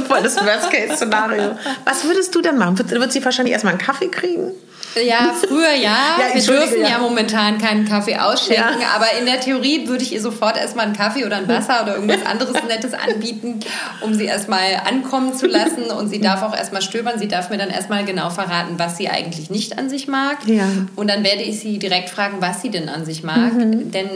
[0.01, 1.57] Ist voll das Worst-Case-Szenario.
[1.85, 2.77] Was würdest du denn machen?
[2.77, 4.53] Wird, wird sie wahrscheinlich erstmal einen Kaffee kriegen?
[4.95, 6.17] Ja, früher ja.
[6.19, 6.89] ja wir dürfen ja.
[6.89, 6.97] ja.
[6.97, 8.95] momentan keinen Kaffee ausschenken, ja.
[8.95, 11.95] aber in der Theorie würde ich ihr sofort erstmal einen Kaffee oder ein Wasser oder
[11.95, 13.59] irgendwas anderes Nettes anbieten,
[14.01, 15.83] um sie erstmal ankommen zu lassen.
[15.91, 17.19] Und sie darf auch erstmal stöbern.
[17.19, 20.37] Sie darf mir dann erstmal genau verraten, was sie eigentlich nicht an sich mag.
[20.47, 20.65] Ja.
[20.95, 23.53] Und dann werde ich sie direkt fragen, was sie denn an sich mag.
[23.53, 23.91] Mhm.
[23.91, 24.09] Denn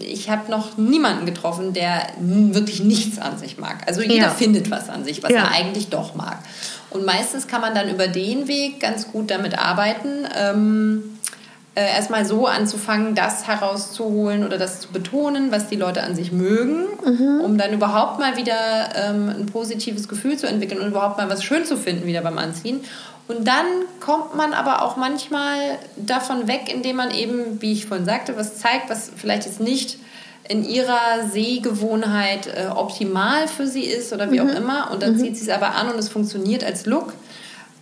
[0.00, 3.78] ich habe noch niemanden getroffen, der wirklich nichts an sich mag.
[3.86, 6.38] Also jeder findet was an sich, was er eigentlich doch mag.
[6.90, 10.26] Und meistens kann man dann über den Weg ganz gut damit arbeiten.
[10.36, 11.18] Ähm,
[11.76, 16.32] äh, erstmal so anzufangen, das herauszuholen oder das zu betonen, was die Leute an sich
[16.32, 17.40] mögen, mhm.
[17.42, 21.44] um dann überhaupt mal wieder ähm, ein positives Gefühl zu entwickeln und überhaupt mal was
[21.44, 22.80] schön zu finden wieder beim Anziehen.
[23.28, 23.66] Und dann
[24.00, 28.58] kommt man aber auch manchmal davon weg, indem man eben, wie ich vorhin sagte, was
[28.58, 29.98] zeigt, was vielleicht jetzt nicht
[30.50, 34.50] in ihrer Sehgewohnheit äh, optimal für sie ist oder wie mhm.
[34.50, 34.90] auch immer.
[34.90, 35.20] Und dann mhm.
[35.20, 37.14] zieht sie es aber an und es funktioniert als Look.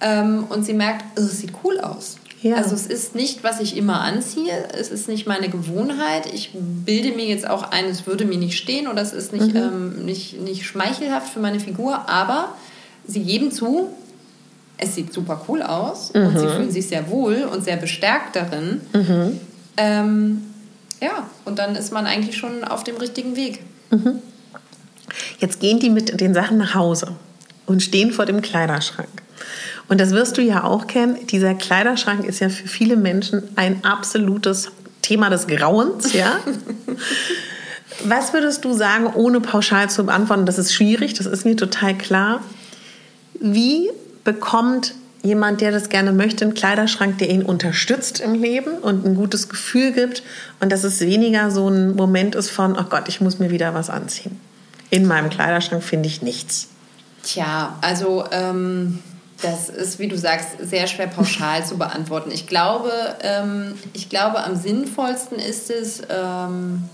[0.03, 2.19] Ähm, und sie merkt, oh, es sieht cool aus.
[2.43, 2.57] Ja.
[2.57, 6.33] Also es ist nicht, was ich immer anziehe, es ist nicht meine Gewohnheit.
[6.33, 9.55] Ich bilde mir jetzt auch ein, es würde mir nicht stehen oder es ist nicht,
[9.55, 9.57] mhm.
[9.57, 12.53] ähm, nicht, nicht schmeichelhaft für meine Figur, aber
[13.07, 13.89] sie geben zu,
[14.77, 16.27] es sieht super cool aus mhm.
[16.27, 18.83] und sie fühlen sich sehr wohl und sehr bestärkt darin.
[18.93, 19.41] Mhm.
[19.79, 20.43] Ähm,
[21.01, 23.61] ja, und dann ist man eigentlich schon auf dem richtigen Weg.
[23.91, 24.21] Mhm.
[25.39, 27.17] Jetzt gehen die mit den Sachen nach Hause
[27.67, 29.09] und stehen vor dem Kleiderschrank.
[29.89, 31.27] Und das wirst du ja auch kennen.
[31.27, 34.71] Dieser Kleiderschrank ist ja für viele Menschen ein absolutes
[35.03, 36.39] Thema des Grauens, ja.
[38.05, 40.47] Was würdest du sagen, ohne pauschal zu beantworten?
[40.47, 42.45] Das ist schwierig, das ist mir total klar.
[43.41, 43.91] Wie
[44.23, 44.95] bekommt
[45.29, 49.49] jemand, der das gerne möchte, einen Kleiderschrank, der ihn unterstützt im Leben und ein gutes
[49.49, 50.23] Gefühl gibt
[50.61, 53.75] und dass es weniger so ein Moment ist von, oh Gott, ich muss mir wieder
[53.75, 54.41] was anziehen.
[54.91, 56.69] In meinem Kleiderschrank finde ich nichts.
[57.23, 59.01] Tja, also ähm,
[59.43, 62.31] das ist, wie du sagst, sehr schwer pauschal zu beantworten.
[62.33, 62.91] Ich glaube,
[63.23, 66.89] ähm, ich glaube, am sinnvollsten ist es, ähm,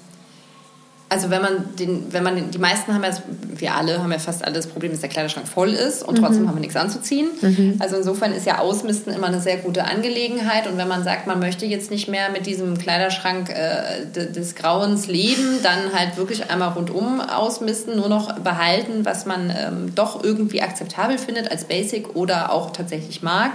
[1.15, 3.11] also wenn man den, wenn man den, die meisten haben ja,
[3.57, 6.43] wir alle haben ja fast alle das Problem, dass der Kleiderschrank voll ist und trotzdem
[6.43, 6.49] mhm.
[6.49, 7.29] haben wir nichts anzuziehen.
[7.41, 7.77] Mhm.
[7.79, 11.39] Also insofern ist ja Ausmisten immer eine sehr gute Angelegenheit und wenn man sagt, man
[11.39, 16.71] möchte jetzt nicht mehr mit diesem Kleiderschrank äh, des Grauens leben, dann halt wirklich einmal
[16.71, 22.53] rundum ausmisten, nur noch behalten, was man ähm, doch irgendwie akzeptabel findet als Basic oder
[22.53, 23.53] auch tatsächlich mag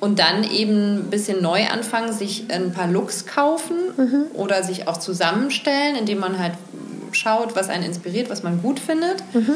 [0.00, 4.24] und dann eben ein bisschen neu anfangen, sich ein paar Looks kaufen mhm.
[4.34, 6.54] oder sich auch zusammenstellen, indem man halt
[7.12, 9.22] schaut, was einen inspiriert, was man gut findet.
[9.32, 9.54] Mhm.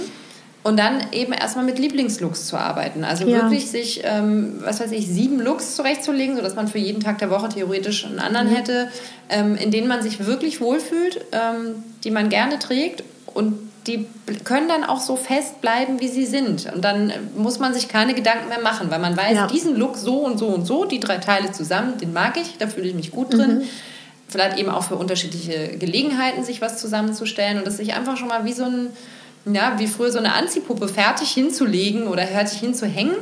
[0.65, 3.05] Und dann eben erstmal mit Lieblingslooks zu arbeiten.
[3.05, 3.43] Also ja.
[3.43, 7.31] wirklich sich, ähm, was weiß ich, sieben Looks zurechtzulegen, sodass man für jeden Tag der
[7.31, 8.55] Woche theoretisch einen anderen mhm.
[8.55, 8.89] hätte,
[9.29, 14.07] ähm, in denen man sich wirklich wohlfühlt, ähm, die man gerne trägt und die
[14.45, 16.71] können dann auch so fest bleiben, wie sie sind.
[16.73, 19.47] Und dann muss man sich keine Gedanken mehr machen, weil man weiß, ja.
[19.47, 22.69] diesen Look so und so und so, die drei Teile zusammen, den mag ich, da
[22.69, 23.59] fühle ich mich gut drin.
[23.59, 23.63] Mhm.
[24.29, 28.45] Vielleicht eben auch für unterschiedliche Gelegenheiten, sich was zusammenzustellen und das sich einfach schon mal
[28.45, 28.91] wie so ein,
[29.51, 33.17] ja, wie früher so eine Anziehpuppe fertig hinzulegen oder fertig hinzuhängen.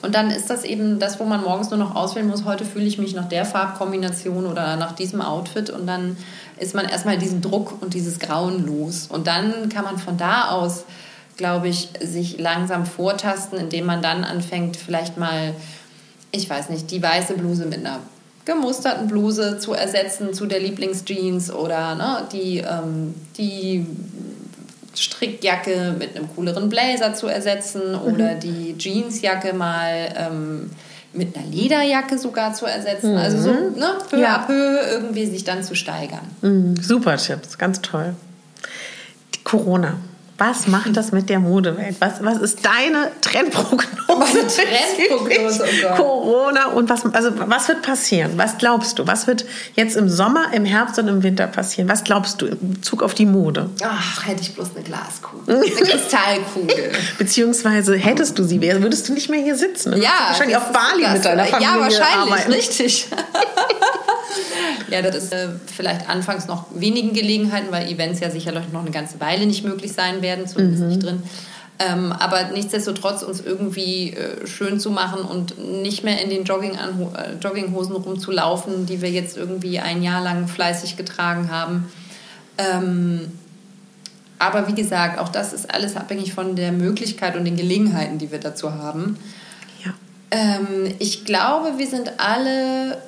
[0.00, 2.84] Und dann ist das eben das, wo man morgens nur noch auswählen muss, heute fühle
[2.84, 6.16] ich mich nach der Farbkombination oder nach diesem Outfit und dann
[6.58, 9.08] ist man erstmal diesen Druck und dieses Grauen los.
[9.10, 10.84] Und dann kann man von da aus,
[11.36, 15.54] glaube ich, sich langsam vortasten, indem man dann anfängt, vielleicht mal,
[16.30, 17.98] ich weiß nicht, die weiße Bluse mit einer
[18.44, 23.84] gemusterten Bluse zu ersetzen zu der Lieblingsjeans oder ne, die, ähm, die
[25.02, 28.00] Strickjacke mit einem cooleren Blazer zu ersetzen mhm.
[28.00, 30.70] oder die Jeansjacke mal ähm,
[31.12, 33.12] mit einer Lederjacke sogar zu ersetzen.
[33.12, 33.18] Mhm.
[33.18, 34.36] Also so ne, peu ja.
[34.36, 36.26] à peu irgendwie sich dann zu steigern.
[36.42, 36.76] Mhm.
[36.80, 38.14] Super Tipps, ganz toll.
[39.34, 39.98] Die Corona.
[40.38, 41.96] Was macht das mit der Modewelt?
[42.00, 43.88] Was, was ist deine Trendprognose?
[44.06, 45.96] Was Trendprognose, oh.
[45.96, 48.32] Corona und was, also was wird passieren?
[48.36, 49.06] Was glaubst du?
[49.08, 51.88] Was wird jetzt im Sommer, im Herbst und im Winter passieren?
[51.88, 53.68] Was glaubst du in Bezug auf die Mode?
[53.82, 55.56] Ach, hätte ich bloß eine Glaskugel.
[55.56, 56.92] Eine Kristallkugel.
[57.18, 60.00] Beziehungsweise hättest du sie, würdest du nicht mehr hier sitzen?
[60.00, 60.10] Ja.
[60.28, 62.52] Wahrscheinlich auf Bali mit deiner Familie Ja, wahrscheinlich, arbeiten.
[62.52, 63.08] richtig.
[64.90, 68.90] ja, das ist äh, vielleicht anfangs noch wenigen Gelegenheiten, weil Events ja sicherlich noch eine
[68.90, 70.88] ganze Weile nicht möglich sein werden, zumindest mhm.
[70.88, 71.22] nicht drin.
[71.80, 76.72] Ähm, aber nichtsdestotrotz uns irgendwie äh, schön zu machen und nicht mehr in den Jogging
[76.72, 81.88] äh, Jogginghosen rumzulaufen, die wir jetzt irgendwie ein Jahr lang fleißig getragen haben.
[82.58, 83.32] Ähm,
[84.40, 88.32] aber wie gesagt, auch das ist alles abhängig von der Möglichkeit und den Gelegenheiten, die
[88.32, 89.16] wir dazu haben.
[89.84, 89.92] Ja.
[90.32, 92.98] Ähm, ich glaube, wir sind alle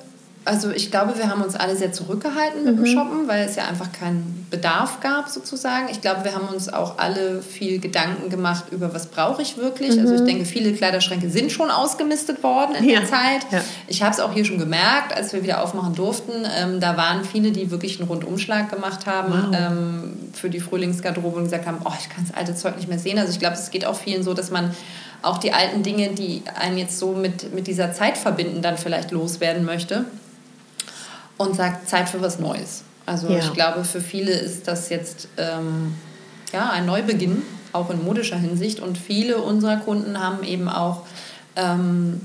[0.43, 2.83] also ich glaube, wir haben uns alle sehr zurückgehalten mit mhm.
[2.83, 5.87] dem Shoppen, weil es ja einfach keinen Bedarf gab sozusagen.
[5.91, 9.95] Ich glaube, wir haben uns auch alle viel Gedanken gemacht über, was brauche ich wirklich.
[9.95, 10.01] Mhm.
[10.01, 10.25] Also ich mhm.
[10.25, 13.01] denke, viele Kleiderschränke sind schon ausgemistet worden in ja.
[13.01, 13.45] der Zeit.
[13.51, 13.61] Ja.
[13.87, 16.31] Ich habe es auch hier schon gemerkt, als wir wieder aufmachen durften.
[16.57, 19.55] Ähm, da waren viele, die wirklich einen Rundumschlag gemacht haben wow.
[19.59, 22.99] ähm, für die Frühlingsgarderobe und gesagt haben, oh, ich kann das alte Zeug nicht mehr
[22.99, 23.19] sehen.
[23.19, 24.71] Also ich glaube, es geht auch vielen so, dass man
[25.21, 29.11] auch die alten Dinge, die einen jetzt so mit, mit dieser Zeit verbinden, dann vielleicht
[29.11, 30.05] loswerden möchte
[31.41, 32.83] und sagt Zeit für was Neues.
[33.05, 33.39] Also ja.
[33.39, 35.95] ich glaube, für viele ist das jetzt ähm,
[36.53, 37.41] ja, ein Neubeginn,
[37.73, 38.79] auch in modischer Hinsicht.
[38.79, 41.03] Und viele unserer Kunden haben eben auch
[41.55, 42.21] ähm,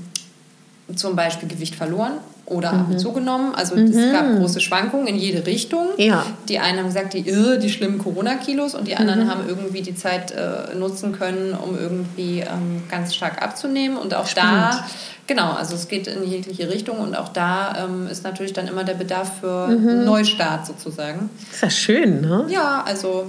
[0.95, 2.77] zum Beispiel Gewicht verloren oder mhm.
[2.79, 3.53] haben zugenommen.
[3.53, 3.85] Also mhm.
[3.85, 5.89] es gab große Schwankungen in jede Richtung.
[5.97, 6.25] Ja.
[6.49, 9.29] Die einen haben gesagt, die, die schlimmen Corona-Kilos und die anderen mhm.
[9.29, 13.97] haben irgendwie die Zeit äh, nutzen können, um irgendwie ähm, ganz stark abzunehmen.
[13.97, 14.73] Und auch Spannend.
[14.73, 14.85] da
[15.27, 18.85] Genau, also es geht in jegliche Richtung und auch da ähm, ist natürlich dann immer
[18.85, 20.05] der Bedarf für mhm.
[20.05, 21.29] Neustart sozusagen.
[21.51, 22.45] Ist ja schön, ne?
[22.47, 23.27] Ja, also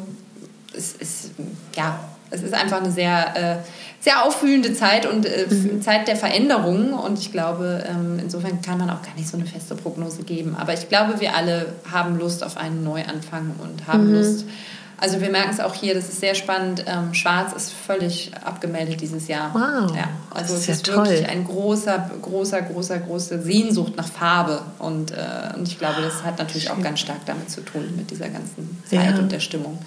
[0.73, 1.31] es ist,
[1.77, 1.99] ja,
[2.31, 3.57] es ist einfach eine sehr, äh,
[4.01, 5.83] sehr auffühlende Zeit und äh, mhm.
[5.83, 9.47] Zeit der Veränderung und ich glaube, ähm, insofern kann man auch gar nicht so eine
[9.47, 10.57] feste Prognose geben.
[10.59, 14.15] Aber ich glaube, wir alle haben Lust auf einen Neuanfang und haben mhm.
[14.15, 14.45] Lust,
[15.01, 16.85] also wir merken es auch hier, das ist sehr spannend.
[16.87, 19.55] Ähm, Schwarz ist völlig abgemeldet dieses Jahr.
[19.55, 19.97] Wow.
[19.97, 21.31] Ja, also es ist ja wirklich toll.
[21.31, 24.61] ein großer, großer, großer, große Sehnsucht nach Farbe.
[24.81, 28.11] Und, äh, und ich glaube, das hat natürlich auch ganz stark damit zu tun, mit
[28.11, 29.19] dieser ganzen Zeit ja.
[29.19, 29.79] und der Stimmung.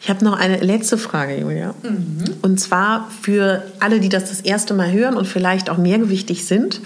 [0.00, 1.74] Ich habe noch eine letzte Frage, Julia.
[1.82, 2.24] Mhm.
[2.42, 6.80] Und zwar für alle, die das das erste Mal hören und vielleicht auch mehrgewichtig sind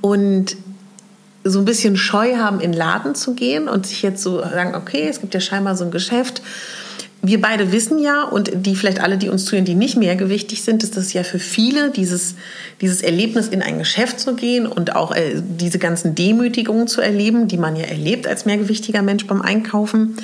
[0.00, 0.56] und
[1.44, 4.74] so ein bisschen Scheu haben, in den Laden zu gehen und sich jetzt so sagen,
[4.74, 6.42] okay, es gibt ja scheinbar so ein Geschäft,
[7.22, 10.82] wir beide wissen ja, und die vielleicht alle, die uns zuhören, die nicht mehrgewichtig sind,
[10.82, 12.34] ist das ja für viele dieses,
[12.80, 17.46] dieses Erlebnis, in ein Geschäft zu gehen und auch äh, diese ganzen Demütigungen zu erleben,
[17.46, 20.16] die man ja erlebt als mehrgewichtiger Mensch beim Einkaufen.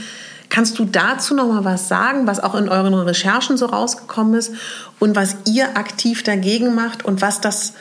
[0.49, 4.53] Kannst du dazu noch mal was sagen, was auch in euren Recherchen so rausgekommen ist
[4.99, 7.75] und was ihr aktiv dagegen macht und was das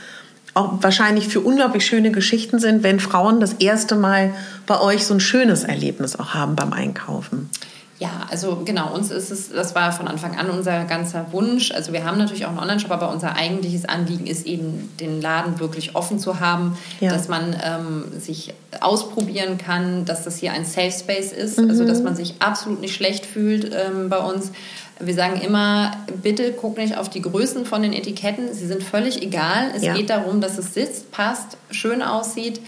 [0.56, 4.34] auch wahrscheinlich für unglaublich schöne Geschichten sind, wenn Frauen das erste Mal
[4.66, 7.50] bei euch so ein schönes Erlebnis auch haben beim Einkaufen?
[7.98, 11.72] Ja, also genau, uns ist es, das war von Anfang an unser ganzer Wunsch.
[11.72, 15.62] Also wir haben natürlich auch einen Online-Shop, aber unser eigentliches Anliegen ist eben, den Laden
[15.62, 17.10] wirklich offen zu haben, ja.
[17.10, 21.70] dass man ähm, sich ausprobieren kann, dass das hier ein Safe Space ist, mhm.
[21.70, 24.52] also dass man sich absolut nicht schlecht fühlt ähm, bei uns.
[25.00, 29.22] Wir sagen immer, bitte guck nicht auf die Größen von den Etiketten, sie sind völlig
[29.22, 29.72] egal.
[29.76, 29.94] Es ja.
[29.94, 32.60] geht darum, dass es sitzt, passt, schön aussieht.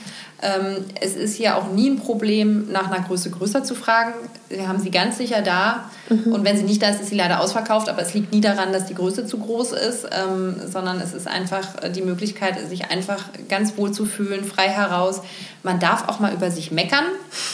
[0.41, 4.13] Ähm, es ist hier auch nie ein Problem, nach einer Größe größer zu fragen.
[4.49, 5.89] Wir haben sie ganz sicher da.
[6.09, 6.31] Mhm.
[6.31, 7.89] Und wenn sie nicht da ist, ist sie leider ausverkauft.
[7.89, 11.27] Aber es liegt nie daran, dass die Größe zu groß ist, ähm, sondern es ist
[11.27, 15.21] einfach die Möglichkeit, sich einfach ganz wohl zu fühlen, frei heraus.
[15.63, 17.05] Man darf auch mal über sich meckern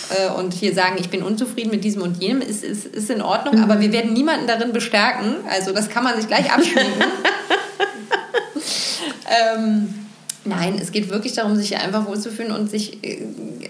[0.09, 3.21] äh, und hier sagen, ich bin unzufrieden mit diesem und jenem, ist, ist, ist in
[3.21, 3.55] Ordnung.
[3.55, 3.63] Mhm.
[3.63, 5.35] Aber wir werden niemanden darin bestärken.
[5.49, 7.01] Also das kann man sich gleich abschminken.
[9.55, 10.02] ähm,
[10.45, 13.25] Nein, es geht wirklich darum, sich einfach wohlzufühlen und sich, äh,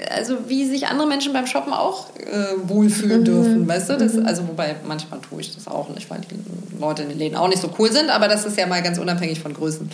[0.10, 3.26] also wie sich andere Menschen beim Shoppen auch äh, wohlfühlen mhm.
[3.26, 3.98] dürfen, weißt du?
[3.98, 4.26] Das, mhm.
[4.26, 7.48] also wobei manchmal tue ich das auch nicht, weil die Leute in den Läden auch
[7.48, 9.90] nicht so cool sind, aber das ist ja mal ganz unabhängig von Größen.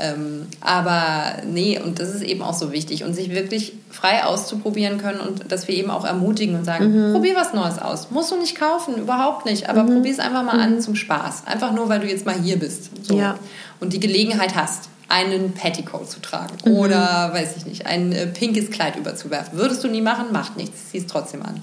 [0.00, 4.98] Ähm, aber nee, und das ist eben auch so wichtig und sich wirklich frei auszuprobieren
[4.98, 7.12] können und dass wir eben auch ermutigen und sagen, mhm.
[7.12, 8.10] probier was Neues aus.
[8.10, 9.94] Musst du nicht kaufen, überhaupt nicht, aber mhm.
[9.94, 10.80] probier es einfach mal an mhm.
[10.80, 11.46] zum Spaß.
[11.46, 13.16] Einfach nur, weil du jetzt mal hier bist so.
[13.16, 13.38] ja.
[13.78, 16.76] und die Gelegenheit hast einen Petticoat zu tragen mhm.
[16.76, 19.58] oder, weiß ich nicht, ein äh, pinkes Kleid überzuwerfen.
[19.58, 21.62] Würdest du nie machen, macht nichts, zieh es trotzdem an.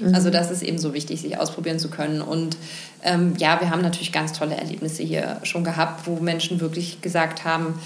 [0.00, 0.14] Mhm.
[0.14, 2.20] Also das ist eben so wichtig, sich ausprobieren zu können.
[2.20, 2.56] Und
[3.02, 7.44] ähm, ja, wir haben natürlich ganz tolle Erlebnisse hier schon gehabt, wo Menschen wirklich gesagt
[7.44, 7.78] haben,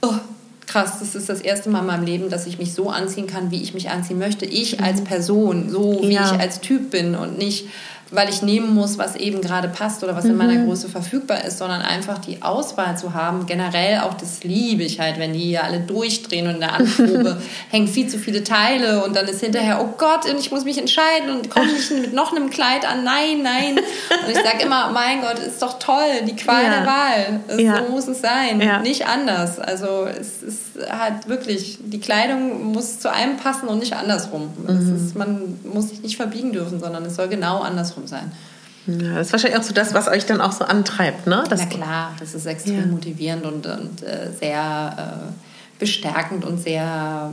[0.00, 0.14] oh,
[0.66, 3.50] krass, das ist das erste Mal in meinem Leben, dass ich mich so anziehen kann,
[3.50, 4.46] wie ich mich anziehen möchte.
[4.46, 5.04] Ich als mhm.
[5.04, 6.32] Person, so wie ja.
[6.32, 7.66] ich als Typ bin und nicht
[8.12, 10.30] weil ich nehmen muss, was eben gerade passt oder was mhm.
[10.30, 10.66] in meiner mhm.
[10.66, 13.46] Größe verfügbar ist, sondern einfach die Auswahl zu haben.
[13.46, 17.40] Generell auch das liebe ich halt, wenn die hier alle durchdrehen und in der Anprobe
[17.70, 20.78] hängen viel zu viele Teile und dann ist hinterher, oh Gott, und ich muss mich
[20.78, 23.02] entscheiden und komme nicht mit noch einem Kleid an.
[23.02, 23.78] Nein, nein.
[23.78, 26.70] Und ich sage immer, mein Gott, ist doch toll, die Qual ja.
[26.70, 27.40] der Wahl.
[27.48, 27.78] Es, ja.
[27.78, 28.80] So muss es sein, ja.
[28.80, 29.58] nicht anders.
[29.58, 34.50] Also es ist halt wirklich, die Kleidung muss zu einem passen und nicht andersrum.
[34.66, 34.96] Mhm.
[34.96, 38.32] Ist, man muss sich nicht verbiegen dürfen, sondern es soll genau andersrum andersrum sein.
[38.86, 41.44] Ja, das ist wahrscheinlich auch so das, was euch dann auch so antreibt, ne?
[41.48, 42.86] Das Na klar, das ist extrem ja.
[42.86, 47.30] motivierend und, und äh, sehr äh, bestärkend und sehr,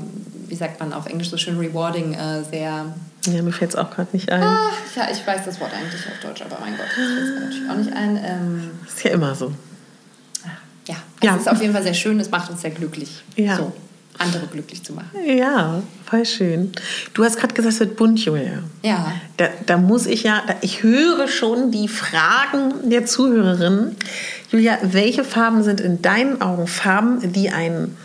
[0.48, 2.94] wie sagt man auf Englisch so schön, rewarding, äh, sehr...
[3.26, 4.44] Ja, mir fällt es auch gerade nicht ein.
[4.44, 7.46] Ach, ja, ich weiß das Wort eigentlich auf Deutsch, aber mein Gott, das fällt mir
[7.46, 8.16] natürlich auch nicht ein.
[8.24, 9.52] Ähm, ist ja immer so.
[10.88, 11.36] Ja, das ja.
[11.36, 13.24] ist auf jeden Fall sehr schön, es macht uns sehr glücklich.
[13.36, 13.58] Ja.
[13.58, 13.74] So
[14.20, 15.10] andere glücklich zu machen.
[15.26, 16.72] Ja, voll schön.
[17.14, 18.64] Du hast gerade gesagt, es wird bunt, Julia.
[18.84, 19.14] Ja.
[19.38, 23.96] Da, da muss ich ja, ich höre schon die Fragen der Zuhörerinnen.
[24.52, 27.98] Julia, welche Farben sind in deinen Augen Farben, die einen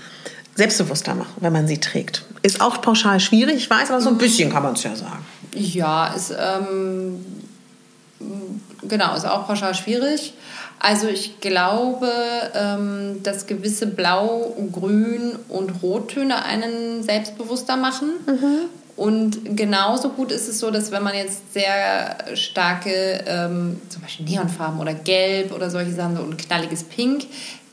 [0.55, 2.25] selbstbewusster machen, wenn man sie trägt?
[2.43, 5.25] Ist auch pauschal schwierig, ich weiß, aber so ein bisschen kann man es ja sagen.
[5.55, 7.25] Ja, ist, ähm,
[8.83, 10.35] genau, ist auch pauschal schwierig.
[10.85, 12.13] Also ich glaube,
[12.55, 18.11] ähm, dass gewisse Blau, Grün und Rottöne einen selbstbewusster machen.
[18.27, 18.59] Mhm.
[18.95, 24.27] Und genauso gut ist es so, dass wenn man jetzt sehr starke, ähm, zum Beispiel
[24.27, 27.25] Neonfarben oder Gelb oder solche Sachen, so ein knalliges Pink,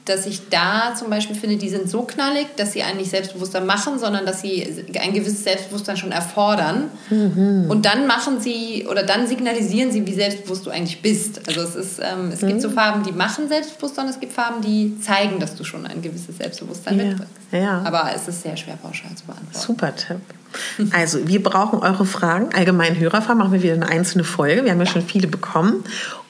[0.05, 3.61] dass ich da zum Beispiel finde, die sind so knallig, dass sie einen nicht selbstbewusster
[3.61, 6.89] machen, sondern dass sie ein gewisses Selbstbewusstsein schon erfordern.
[7.09, 7.67] Mhm.
[7.69, 11.47] Und dann machen sie oder dann signalisieren sie, wie selbstbewusst du eigentlich bist.
[11.47, 12.47] Also es ist, ähm, es mhm.
[12.47, 15.85] gibt so Farben, die machen Selbstbewusstsein, und es gibt Farben, die zeigen, dass du schon
[15.85, 17.05] ein gewisses Selbstbewusstsein ja.
[17.05, 17.33] mitbringst.
[17.51, 17.81] Ja.
[17.83, 19.67] Aber es ist sehr schwer pauschal zu beantworten.
[19.67, 20.21] Super Tipp.
[20.91, 22.53] Also, wir brauchen eure Fragen.
[22.53, 24.63] Allgemein Hörerfragen machen wir wieder eine einzelne Folge.
[24.63, 24.91] Wir haben ja, ja.
[24.91, 25.83] schon viele bekommen.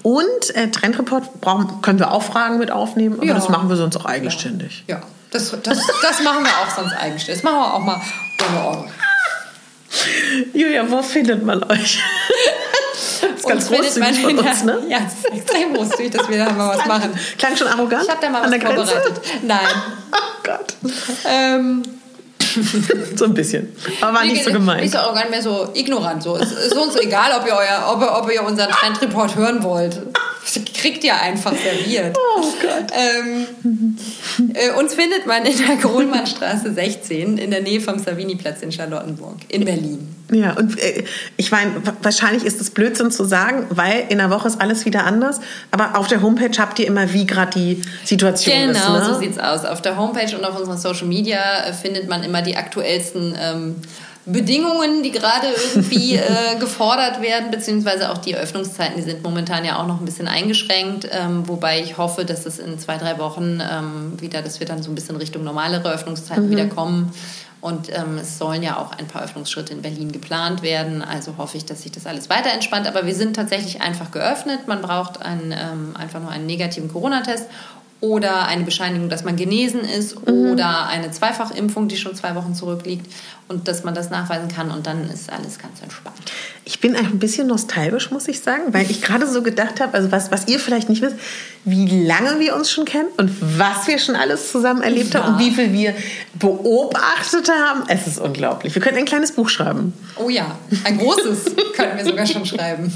[0.03, 3.33] Und äh, Trendreport brauchen, können wir auch Fragen mit aufnehmen, aber ja.
[3.33, 4.83] das machen wir sonst auch eigenständig.
[4.87, 7.41] Ja, das, das, das machen wir auch sonst eigenständig.
[7.41, 8.01] Das machen wir auch mal
[8.49, 8.85] ohne Euro.
[10.53, 11.99] Julia, wo findet man euch?
[12.93, 14.79] Das ist ganz großzügig von uns, ne?
[14.89, 17.11] Ja, das ist extrem großzügig, dass wir da mal was machen.
[17.37, 18.03] Klang schon arrogant?
[18.03, 19.21] Ich habe da mal was vorbereitet.
[19.43, 19.59] Nein.
[20.13, 20.75] Oh Gott.
[21.25, 21.83] Ähm,
[23.15, 23.69] so ein bisschen.
[24.01, 24.81] Aber war nicht so gemeint.
[24.81, 26.23] Nicht so arrogant, mehr so ignorant.
[26.23, 26.37] So.
[26.37, 30.01] Es ist uns egal, ob ihr, euer, ob, ob ihr unseren Trendreport hören wollt.
[30.43, 32.17] Das kriegt ihr einfach serviert.
[32.17, 32.91] Oh Gott.
[32.93, 33.95] Ähm,
[34.53, 39.37] äh, uns findet man in der Kohlmannstraße 16 in der Nähe vom Savini-Platz in Charlottenburg
[39.49, 40.15] in Berlin.
[40.31, 41.03] Ja, und äh,
[41.35, 45.05] ich meine, wahrscheinlich ist es Blödsinn zu sagen, weil in der Woche ist alles wieder
[45.05, 45.41] anders.
[45.71, 48.85] Aber auf der Homepage habt ihr immer, wie gerade die Situation genau, ist.
[48.85, 49.05] Genau, ne?
[49.05, 49.65] so sieht's aus.
[49.65, 53.75] Auf der Homepage und auf unseren Social Media äh, findet man immer die aktuellsten ähm,
[54.25, 59.79] Bedingungen, die gerade irgendwie äh, gefordert werden, beziehungsweise auch die Öffnungszeiten, die sind momentan ja
[59.79, 63.59] auch noch ein bisschen eingeschränkt, ähm, wobei ich hoffe, dass es in zwei, drei Wochen
[63.61, 66.51] ähm, wieder, dass wir dann so ein bisschen Richtung normalere Öffnungszeiten mhm.
[66.51, 67.11] wieder kommen
[67.61, 71.03] und ähm, es sollen ja auch ein paar Öffnungsschritte in Berlin geplant werden.
[71.03, 72.87] Also hoffe ich, dass sich das alles weiter entspannt.
[72.87, 74.67] Aber wir sind tatsächlich einfach geöffnet.
[74.67, 77.45] Man braucht einen, ähm, einfach nur einen negativen Corona-Test
[78.01, 80.51] oder eine Bescheinigung, dass man genesen ist mhm.
[80.51, 83.05] oder eine Zweifachimpfung, die schon zwei Wochen zurückliegt
[83.51, 86.15] und dass man das nachweisen kann und dann ist alles ganz entspannt.
[86.63, 90.11] Ich bin ein bisschen nostalgisch, muss ich sagen, weil ich gerade so gedacht habe, also
[90.11, 91.15] was, was ihr vielleicht nicht wisst,
[91.65, 95.23] wie lange wir uns schon kennen und was wir schon alles zusammen erlebt ja.
[95.23, 95.93] haben und wie viel wir
[96.35, 97.83] beobachtet haben.
[97.87, 98.73] Es ist unglaublich.
[98.73, 99.93] Wir könnten ein kleines Buch schreiben.
[100.15, 102.91] Oh ja, ein großes könnten wir sogar schon schreiben.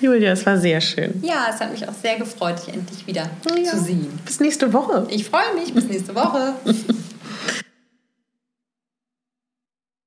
[0.00, 1.22] Julia, es war sehr schön.
[1.22, 3.70] Ja, es hat mich auch sehr gefreut, dich endlich wieder Ja.
[3.70, 4.18] zu sehen.
[4.26, 5.06] Bis nächste Woche.
[5.08, 5.72] Ich freue mich.
[5.72, 6.52] Bis nächste Woche.